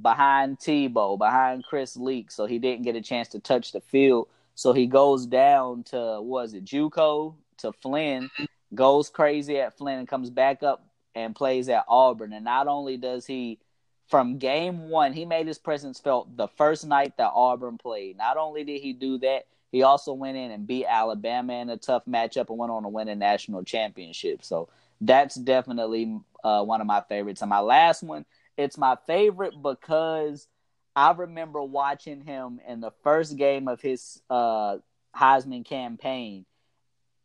[0.01, 4.27] behind Tebow, behind Chris Leak, so he didn't get a chance to touch the field.
[4.55, 8.29] So he goes down to was it JUCO to Flynn,
[8.73, 12.33] goes crazy at Flynn, and comes back up and plays at Auburn.
[12.33, 13.59] And not only does he,
[14.07, 18.17] from game one, he made his presence felt the first night that Auburn played.
[18.17, 21.77] Not only did he do that, he also went in and beat Alabama in a
[21.77, 24.43] tough matchup and went on to win a national championship.
[24.43, 24.69] So
[25.01, 27.41] that's definitely uh, one of my favorites.
[27.41, 28.25] And my last one,
[28.57, 30.47] it's my favorite because
[30.95, 34.77] I remember watching him in the first game of his uh,
[35.15, 36.45] Heisman campaign.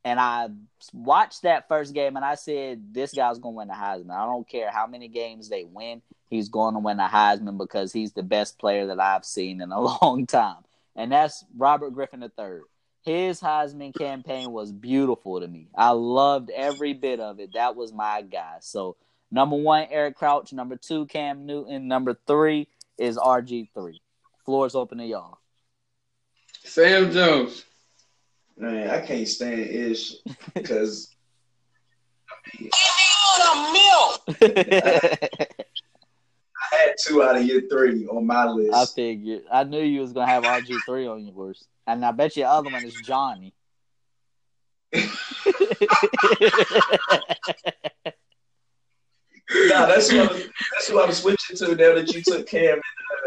[0.05, 0.49] And I
[0.93, 4.11] watched that first game and I said, this guy's going to win the Heisman.
[4.11, 6.01] I don't care how many games they win.
[6.29, 9.73] He's going to win the Heisman because he's the best player that I've seen in
[9.73, 10.65] a long time.
[10.97, 12.61] And that's Robert Griffin III.
[13.03, 15.69] His Heisman campaign was beautiful to me.
[15.75, 17.55] I loved every bit of it.
[17.55, 18.57] That was my guy.
[18.61, 18.97] So,
[19.31, 20.53] number one, Eric Crouch.
[20.53, 21.89] Number two, Cam Newton.
[21.89, 24.01] Number three is RG3.
[24.45, 25.39] Floor's open to y'all.
[26.63, 27.65] Sam Jones.
[28.61, 30.17] Man, I can't stand Ish
[30.55, 31.09] because
[36.69, 38.75] I had two out of your three on my list.
[38.75, 39.45] I figured.
[39.51, 42.51] I knew you was gonna have RG three on yours, and I bet you the
[42.51, 43.55] other one is Johnny.
[44.93, 45.01] nah,
[49.87, 50.33] that's what
[50.73, 52.75] that's what I'm switching to now that you took Cam.
[52.75, 52.83] And,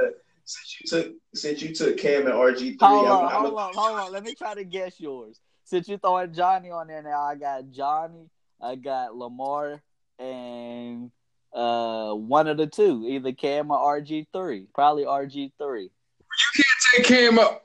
[0.09, 0.11] uh,
[0.45, 3.53] since you took since you took Cam and RG three, hold on, I'm, I'm hold
[3.53, 4.11] a, on, hold on.
[4.11, 5.39] Let me try to guess yours.
[5.65, 8.29] Since you throwing Johnny on there now, I got Johnny,
[8.61, 9.81] I got Lamar,
[10.19, 11.11] and
[11.53, 14.67] uh one of the two, either Cam or RG three.
[14.73, 15.83] Probably RG three.
[15.83, 17.63] You can't take Cam up.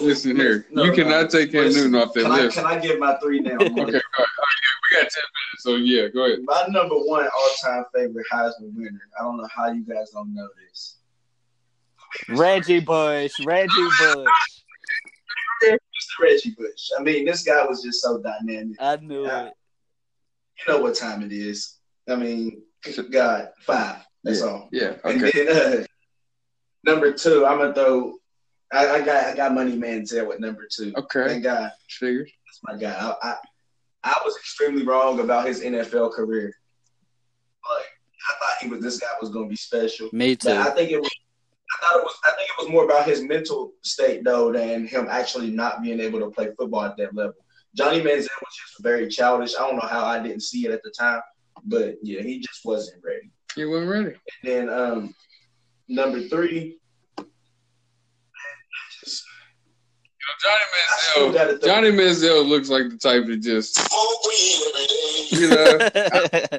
[0.00, 1.28] Listen here, No, you cannot no.
[1.28, 2.56] take Cam Newton off that Can I, list.
[2.56, 3.54] can I give my three now?
[3.54, 3.96] Okay, all right.
[3.96, 6.40] Yeah, we got ten minutes, so yeah, go ahead.
[6.44, 9.00] My number one all time favorite Heisman winner.
[9.18, 10.98] I don't know how you guys don't know this.
[12.28, 13.68] Reggie Bush, Reggie
[13.98, 14.28] Bush.
[15.64, 15.78] Mr.
[16.20, 16.90] Reggie Bush.
[16.98, 18.76] I mean, this guy was just so dynamic.
[18.80, 19.46] I knew Yeah.
[19.46, 19.54] it.
[20.66, 21.78] You know what time it is.
[22.08, 22.62] I mean,
[23.10, 23.96] God, five.
[24.22, 24.68] That's all.
[24.72, 25.44] Yeah, And okay.
[25.44, 25.86] then uh,
[26.84, 28.14] number two, I'm gonna throw.
[28.72, 30.92] I, I got I got Money Manziel with number two.
[30.96, 32.30] Okay, Thank God, figures.
[32.46, 32.94] that's my guy.
[32.98, 33.36] I, I
[34.04, 36.54] I was extremely wrong about his NFL career.
[37.70, 37.86] Like
[38.30, 40.10] I thought he was this guy was gonna be special.
[40.12, 41.10] Me But I think it was.
[41.10, 42.14] I thought it was.
[42.24, 46.00] I think it was more about his mental state though than him actually not being
[46.00, 47.34] able to play football at that level.
[47.74, 49.56] Johnny Manziel was just very childish.
[49.56, 51.20] I don't know how I didn't see it at the time,
[51.64, 53.30] but yeah, he just wasn't ready.
[53.56, 54.14] He wasn't ready.
[54.42, 55.14] And then um,
[55.88, 56.78] number three,
[60.42, 61.64] Johnny I Manziel.
[61.64, 65.28] Johnny Manziel looks like the type to just, Smoke weed every day.
[65.30, 66.58] you know,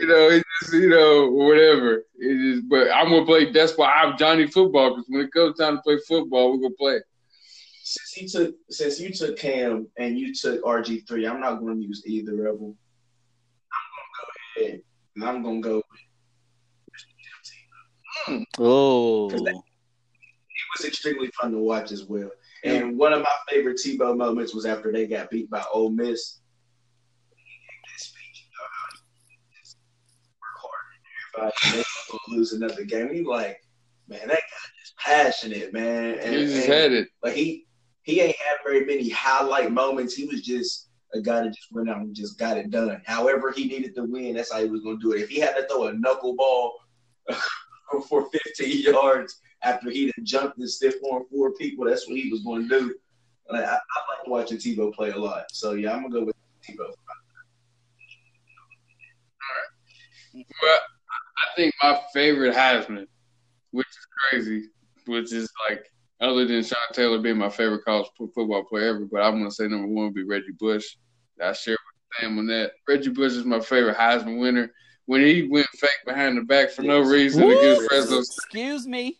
[0.00, 2.04] you know, it just, you know, whatever.
[2.18, 3.50] It is, but I'm gonna play.
[3.52, 6.74] That's why I'm Johnny football because when it comes time to play football, we're gonna
[6.78, 7.00] play.
[7.82, 11.80] since he took since you took Cam and you took RG three, I'm not going
[11.80, 12.76] to use either of them.
[13.72, 14.82] I'm going to go ahead
[15.16, 15.82] and I'm going to go.
[18.58, 22.30] oh, It was extremely fun to watch as well.
[22.64, 26.40] And one of my favorite Tebow moments was after they got beat by Ole Miss.
[27.30, 28.98] He gave that speech, you know, how
[29.28, 29.78] he just
[30.40, 33.12] work hard and everybody lose another game.
[33.14, 33.60] He like,
[34.08, 36.18] man, that guy is passionate, man.
[36.18, 37.08] And, He just had it.
[37.22, 37.66] like he
[38.02, 40.14] he ain't had very many highlight moments.
[40.14, 43.00] He was just a guy that just went out and just got it done.
[43.06, 44.34] However, he needed to win.
[44.34, 45.20] That's how he was gonna do it.
[45.22, 46.70] If he had to throw a knuckleball
[48.08, 52.30] for 15 yards after he done jumped and stiff arm four people, that's what he
[52.30, 52.94] was going to do.
[53.52, 55.44] I, I like watching Tebow play a lot.
[55.52, 56.36] So yeah, I'm gonna go with
[56.66, 56.84] Tebow.
[56.84, 56.90] All
[60.34, 60.46] right.
[60.62, 60.78] Well,
[61.18, 63.06] I think my favorite Heisman,
[63.72, 64.68] which is crazy,
[65.06, 65.84] which is like
[66.20, 69.66] other than Sean Taylor being my favorite college football player ever, but I'm gonna say
[69.66, 70.96] number one would be Reggie Bush.
[71.42, 72.72] I share with Sam on that.
[72.86, 74.72] Reggie Bush is my favorite Heisman winner.
[75.06, 77.58] When he went fake behind the back for no reason Woo!
[77.58, 79.18] against Fresno State, excuse me.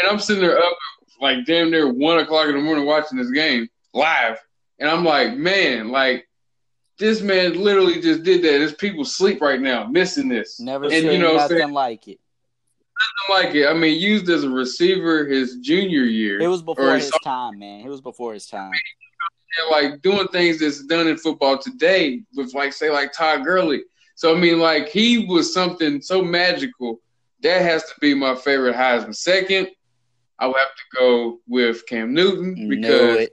[0.00, 0.76] and I'm sitting there up
[1.20, 4.38] like damn near one o'clock in the morning watching this game live,
[4.78, 6.28] and I'm like, man, like
[6.98, 8.58] this man literally just did that.
[8.58, 10.60] There's people sleep right now, missing this.
[10.60, 11.60] Never and seen you know, what saying?
[11.60, 12.20] nothing like it.
[13.28, 13.66] Nothing like it.
[13.68, 16.40] I mean, used as a receiver his junior year.
[16.40, 17.80] It was before his some- time, man.
[17.84, 18.72] It was before his time.
[18.72, 23.82] and, like doing things that's done in football today with like say like Todd Gurley.
[24.18, 26.98] So I mean, like he was something so magical.
[27.44, 29.14] That has to be my favorite Heisman.
[29.14, 29.68] Second,
[30.40, 33.28] I would have to go with Cam Newton because.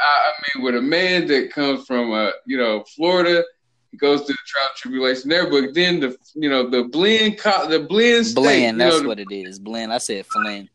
[0.00, 3.44] I, I mean, with a man that comes from uh, you know Florida,
[3.90, 7.36] he goes through the trial and tribulation there, but then the you know the blend,
[7.38, 9.58] co- the blend, state, Blend, you know, that's the- what it is.
[9.58, 9.92] Blend.
[9.92, 10.70] I said Flynn.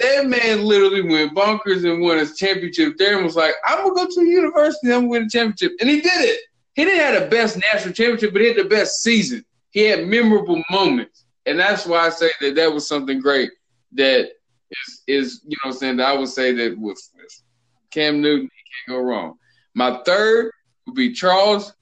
[0.00, 3.94] that man literally went bonkers and won his championship there and was like, I'm gonna
[3.94, 5.72] go to the university, I'm gonna win a championship.
[5.80, 6.40] And he did it.
[6.78, 9.44] He didn't have the best national championship, but he had the best season.
[9.70, 11.24] He had memorable moments.
[11.44, 13.50] And that's why I say that that was something great
[13.94, 14.28] that
[14.70, 17.42] is, is you know what I'm saying, that I would say that with, with
[17.90, 19.34] Cam Newton, he can't go wrong.
[19.74, 20.52] My third
[20.86, 21.74] would be Charles.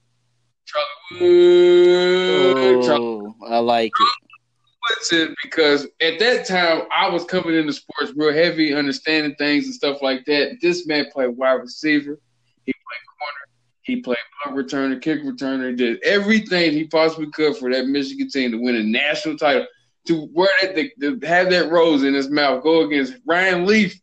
[0.65, 2.83] Charlie Wood.
[2.83, 3.91] Charlie Oh, I like
[5.11, 5.35] it.
[5.43, 10.01] Because at that time I was coming into sports real heavy, understanding things and stuff
[10.01, 10.57] like that.
[10.59, 12.26] This man played wide receiver, he played corner,
[13.87, 18.51] he played punt returner, kick returner, did everything he possibly could for that Michigan team
[18.51, 19.65] to win a national title.
[20.07, 23.99] To wear that, to, to have that rose in his mouth, go against Ryan Leaf.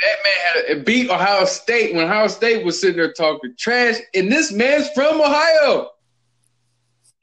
[0.00, 3.96] That man had a, beat Ohio State when Ohio State was sitting there talking trash,
[4.14, 5.90] and this man's from Ohio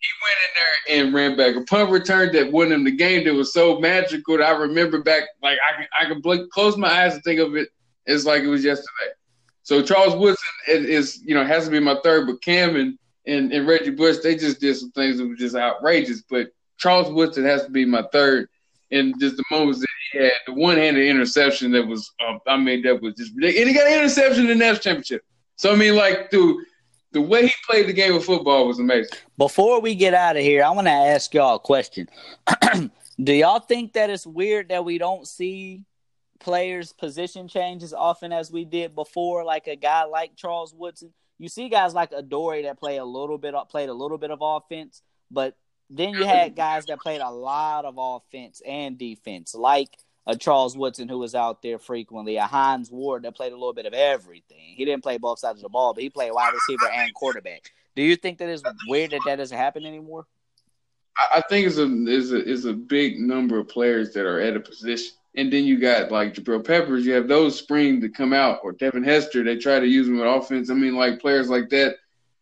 [0.06, 3.26] he went in there and ran back a punt return that won him the game
[3.26, 6.78] that was so magical that I remember back like I can I can blink, close
[6.78, 7.70] my eyes and think of it
[8.06, 9.14] It's like it was yesterday.
[9.66, 13.51] So Charles Woodson is, you know has to be my third, but Cam and, and,
[13.51, 16.22] and Reggie Bush, they just did some things that were just outrageous.
[16.22, 18.47] But Charles Woodson has to be my third.
[18.91, 22.84] And just the moments that he had, the one-handed interception that was, um, I mean,
[22.84, 23.61] that was just ridiculous.
[23.61, 25.26] And he got an interception in the national championship.
[25.55, 26.63] So I mean, like, dude,
[27.11, 29.18] the way he played the game of football was amazing.
[29.36, 32.07] Before we get out of here, I want to ask y'all a question.
[33.24, 35.86] Do y'all think that it's weird that we don't see
[36.40, 39.44] players' position change as often as we did before?
[39.44, 43.38] Like a guy like Charles Woodson, you see guys like Adoree that play a little
[43.38, 45.56] bit, played a little bit of offense, but
[45.90, 49.90] then you had guys that played a lot of offense and defense, like
[50.28, 53.74] a Charles Woodson who was out there frequently, a Hines Ward that played a little
[53.74, 54.74] bit of everything.
[54.76, 57.72] He didn't play both sides of the ball, but he played wide receiver and quarterback.
[57.96, 60.26] Do you think that is weird that that doesn't happen anymore?
[61.18, 64.58] I think it's a is a is a big number of players that are at
[64.58, 67.06] a position, and then you got like Jabril Peppers.
[67.06, 69.44] You have those spring to come out, or Devin Hester.
[69.44, 70.70] They try to use them with offense.
[70.70, 71.96] I mean, like players like that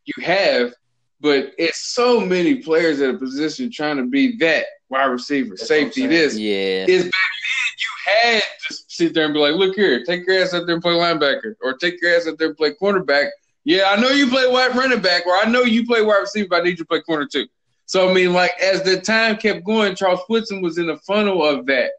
[0.05, 0.73] you have,
[1.21, 5.67] but it's so many players at a position trying to be that wide receiver, That's
[5.67, 6.05] safety.
[6.07, 6.85] This Yeah.
[6.87, 10.41] is back then you had to sit there and be like, look here, take your
[10.41, 13.29] ass out there and play linebacker, or take your ass out there and play cornerback.
[13.63, 16.49] Yeah, I know you play wide running back, or I know you play wide receiver,
[16.49, 17.47] but I need you to play corner too.
[17.85, 21.43] So I mean, like as the time kept going, Charles Woodson was in the funnel
[21.45, 21.91] of that.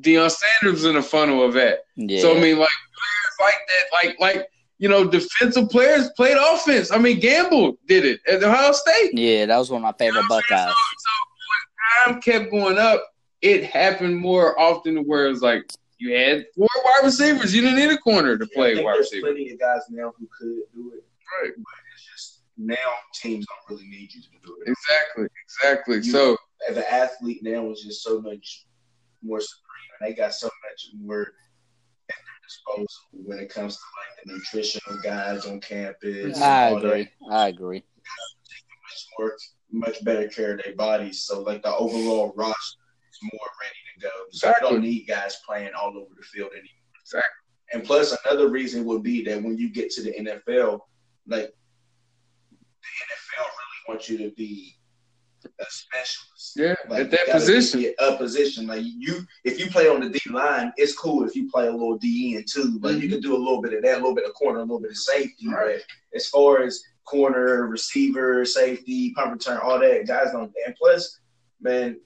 [0.00, 1.80] Deion Sanders in the funnel of that.
[1.96, 2.20] Yeah.
[2.20, 4.46] So I mean, like players like that, like like
[4.78, 6.90] you know, defensive players played offense.
[6.90, 9.10] I mean, Gamble did it at Ohio State.
[9.14, 10.68] yeah, that was one of my favorite Buckeyes.
[10.68, 13.00] So, so when time kept going up,
[13.42, 17.54] it happened more often where it's like you had four wide receivers.
[17.54, 19.26] You didn't need a corner to I play think wide there's receiver.
[19.28, 21.04] plenty of guys now who could do it.
[21.42, 21.52] Right.
[21.56, 21.64] But
[21.94, 22.74] it's just now
[23.14, 24.70] teams don't really need you to do it.
[24.70, 25.26] Exactly.
[25.44, 25.96] Exactly.
[25.98, 26.36] You- So
[26.68, 28.64] As an athlete now is just so much
[29.22, 29.61] more supreme, and
[30.02, 31.20] they got so much more
[32.10, 36.40] at their disposal when it comes to like the nutritional guys on campus.
[36.40, 36.84] I all that.
[36.86, 37.08] agree.
[37.30, 37.82] I agree.
[37.96, 39.36] much more,
[39.70, 41.22] much better care of their bodies.
[41.22, 42.78] So like the overall roster
[43.10, 44.10] is more ready to go.
[44.30, 44.68] So Exactly.
[44.68, 46.68] you don't need guys playing all over the field anymore.
[47.02, 47.28] Exactly.
[47.72, 50.80] And plus another reason would be that when you get to the NFL,
[51.26, 51.52] like
[52.50, 54.76] the NFL really wants you to be
[55.60, 56.52] a specialist.
[56.56, 57.92] yeah, Like, at that position.
[57.98, 58.66] a position.
[58.66, 61.24] Like you, if you play on the D line, it's cool.
[61.24, 63.12] If you play a little D end too, like you Mhm.
[63.12, 64.90] can do a little bit of that, a little bit of corner, a little bit
[64.90, 65.48] of safety.
[65.48, 65.80] Right.
[66.12, 70.52] But as far as corner, receiver, safety, punt return, all that, guys don't.
[70.66, 71.18] And plus,
[71.60, 71.98] man,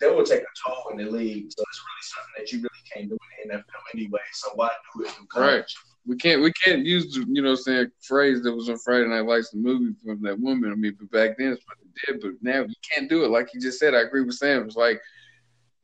[0.00, 1.50] that will take a toll in the league.
[1.50, 4.20] So it's really something that you really can't do in the NFL anyway.
[4.32, 5.12] So why do it?
[5.36, 5.64] Right.
[6.08, 9.26] We can't we can't use the, you know saying phrase that was on Friday Night
[9.26, 10.72] Lights the movie from that woman.
[10.72, 13.30] I mean, but back then it's what they did, but now you can't do it.
[13.30, 14.64] Like you just said, I agree with Sam.
[14.64, 15.02] It's like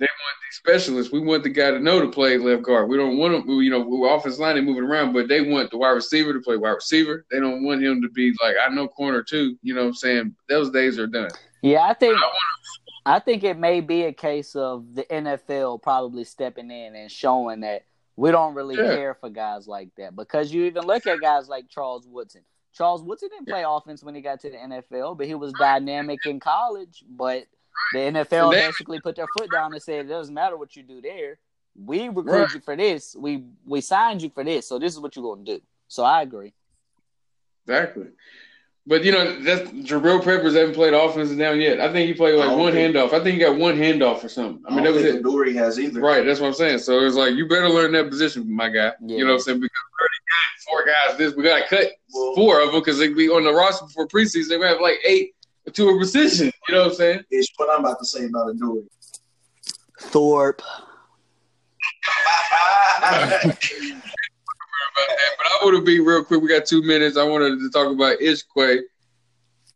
[0.01, 1.13] they want these specialists.
[1.13, 2.89] We want the guy to know to play left guard.
[2.89, 3.49] We don't want him.
[3.61, 6.41] You know, we're offense line and moving around, but they want the wide receiver to
[6.41, 7.27] play wide receiver.
[7.31, 9.59] They don't want him to be like I know corner too.
[9.63, 10.35] You know what I'm saying?
[10.49, 11.31] Those days are done.
[11.61, 16.25] Yeah, I think I I think it may be a case of the NFL probably
[16.25, 17.85] stepping in and showing that
[18.17, 18.95] we don't really Yeah.
[18.95, 20.15] care for guys like that.
[20.17, 22.43] Because you even look at guys like Charles Woodson.
[22.73, 26.25] Charles Woodson didn't play offense when he got to the NFL, but he was dynamic
[26.27, 27.05] in college.
[27.09, 27.45] But
[27.93, 30.83] the NFL they- basically put their foot down and said, "It doesn't matter what you
[30.83, 31.39] do there.
[31.77, 32.55] We recruit Right.
[32.55, 33.15] you for this.
[33.17, 34.67] We we signed you for this.
[34.69, 36.53] So this is what you're going to do." So I agree.
[37.67, 38.09] Exactly.
[38.87, 41.81] But you know, that's Jabril Peppers haven't played offense down yet.
[41.81, 43.15] I think he played like one think- handoff.
[43.15, 44.63] I think he got one handoff or something.
[44.69, 45.23] I mean, that was it.
[45.23, 46.01] Dory has either.
[46.03, 46.79] Right, that's what I'm saying.
[46.81, 48.93] So it's like you better learn that position, my guy.
[49.01, 49.17] Yeah.
[49.17, 49.61] You know what I'm saying?
[49.61, 51.17] Because we already got four guys.
[51.19, 53.87] This we got to cut Well- four of them because they be on the roster
[53.87, 54.49] before preseason.
[54.51, 55.35] They have like eight
[55.73, 56.53] to a position.
[56.69, 57.25] You know what I'm saying?
[57.31, 58.85] It's what I'm about to say about Adoree.
[59.99, 60.61] Thorpe.
[64.97, 65.31] About that.
[65.39, 66.41] But I want to be real quick.
[66.41, 67.17] We got two minutes.
[67.17, 68.81] I wanted to talk about Ish Que,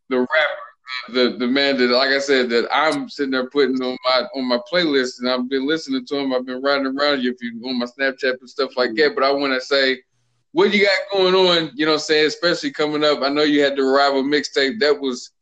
[0.09, 3.97] the rapper, the the man that, like I said, that I'm sitting there putting on
[4.05, 6.33] my on my playlist, and I've been listening to him.
[6.33, 9.15] I've been riding around you if you on my Snapchat and stuff like that.
[9.15, 10.03] But I want to say.
[10.53, 13.21] What you got going on, you know I'm saying, especially coming up.
[13.21, 14.81] I know you had the Arrival mixtape.
[14.81, 15.33] That was,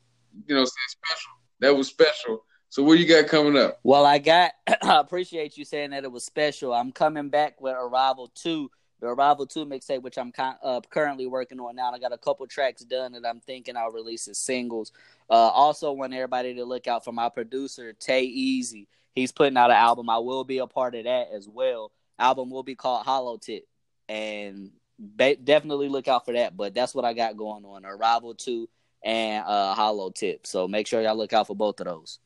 [0.49, 1.31] you know, special.
[1.61, 2.45] That was special.
[2.71, 3.79] So what you got coming up?
[3.85, 4.53] Well, I got.
[4.83, 6.75] I appreciate you saying that it was special.
[6.75, 8.71] I'm coming back with Arrival Two,
[9.01, 11.93] the Arrival Two mixtape, which I'm con- uh, currently working on now.
[11.93, 14.93] I got a couple tracks done that I'm thinking I'll release as singles.
[15.29, 18.89] Uh, also, want everybody to look out for my producer Tay Easy.
[19.15, 20.11] He's putting out an album.
[20.11, 21.91] I will be a part of that as well.
[22.19, 23.67] Album will be called Hollow Tip,
[24.09, 24.71] and
[25.17, 26.57] definitely look out for that.
[26.57, 28.69] But that's what I got going on: Arrival Two
[29.05, 30.47] and uh, Hollow Tip.
[30.47, 32.19] So make sure y'all look out for both of those.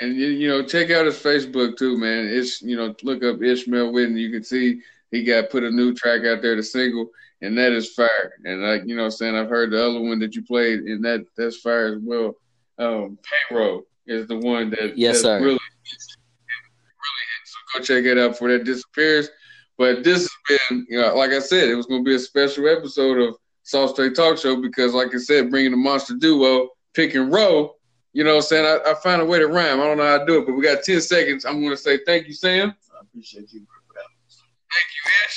[0.00, 2.28] And you, know, check out his Facebook too, man.
[2.28, 4.18] It's you know, look up Ishmael Witten.
[4.18, 4.80] You can see
[5.10, 7.08] he got put a new track out there, the single.
[7.40, 8.32] and that is fire.
[8.44, 10.80] And like you know, what I'm saying I've heard the other one that you played,
[10.80, 12.34] and that that's fire as well.
[12.78, 13.18] Um,
[13.50, 15.36] payroll is the one that Yes, that's sir.
[15.38, 17.44] really really hit.
[17.44, 19.28] So go check it out before that disappears.
[19.76, 22.18] But this has been, you know, like I said, it was going to be a
[22.18, 26.70] special episode of Soss Straight Talk Show because, like I said, bringing the monster duo,
[26.94, 27.76] pick and roll.
[28.12, 29.80] You know, what I'm saying I, I find a way to rhyme.
[29.80, 31.44] I don't know how to do it, but we got ten seconds.
[31.44, 32.74] I'm going to say thank you, Sam.
[32.92, 33.60] I appreciate you.
[33.60, 33.68] Thank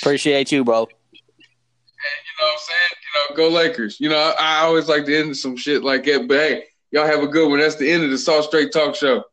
[0.02, 0.84] Appreciate you, bro.
[0.84, 2.80] And you know what I'm saying?
[3.30, 4.00] You know, go Lakers.
[4.00, 6.28] You know, I, I always like to end some shit like that.
[6.28, 7.60] But hey, y'all have a good one.
[7.60, 9.24] That's the end of the Soss Straight Talk Show.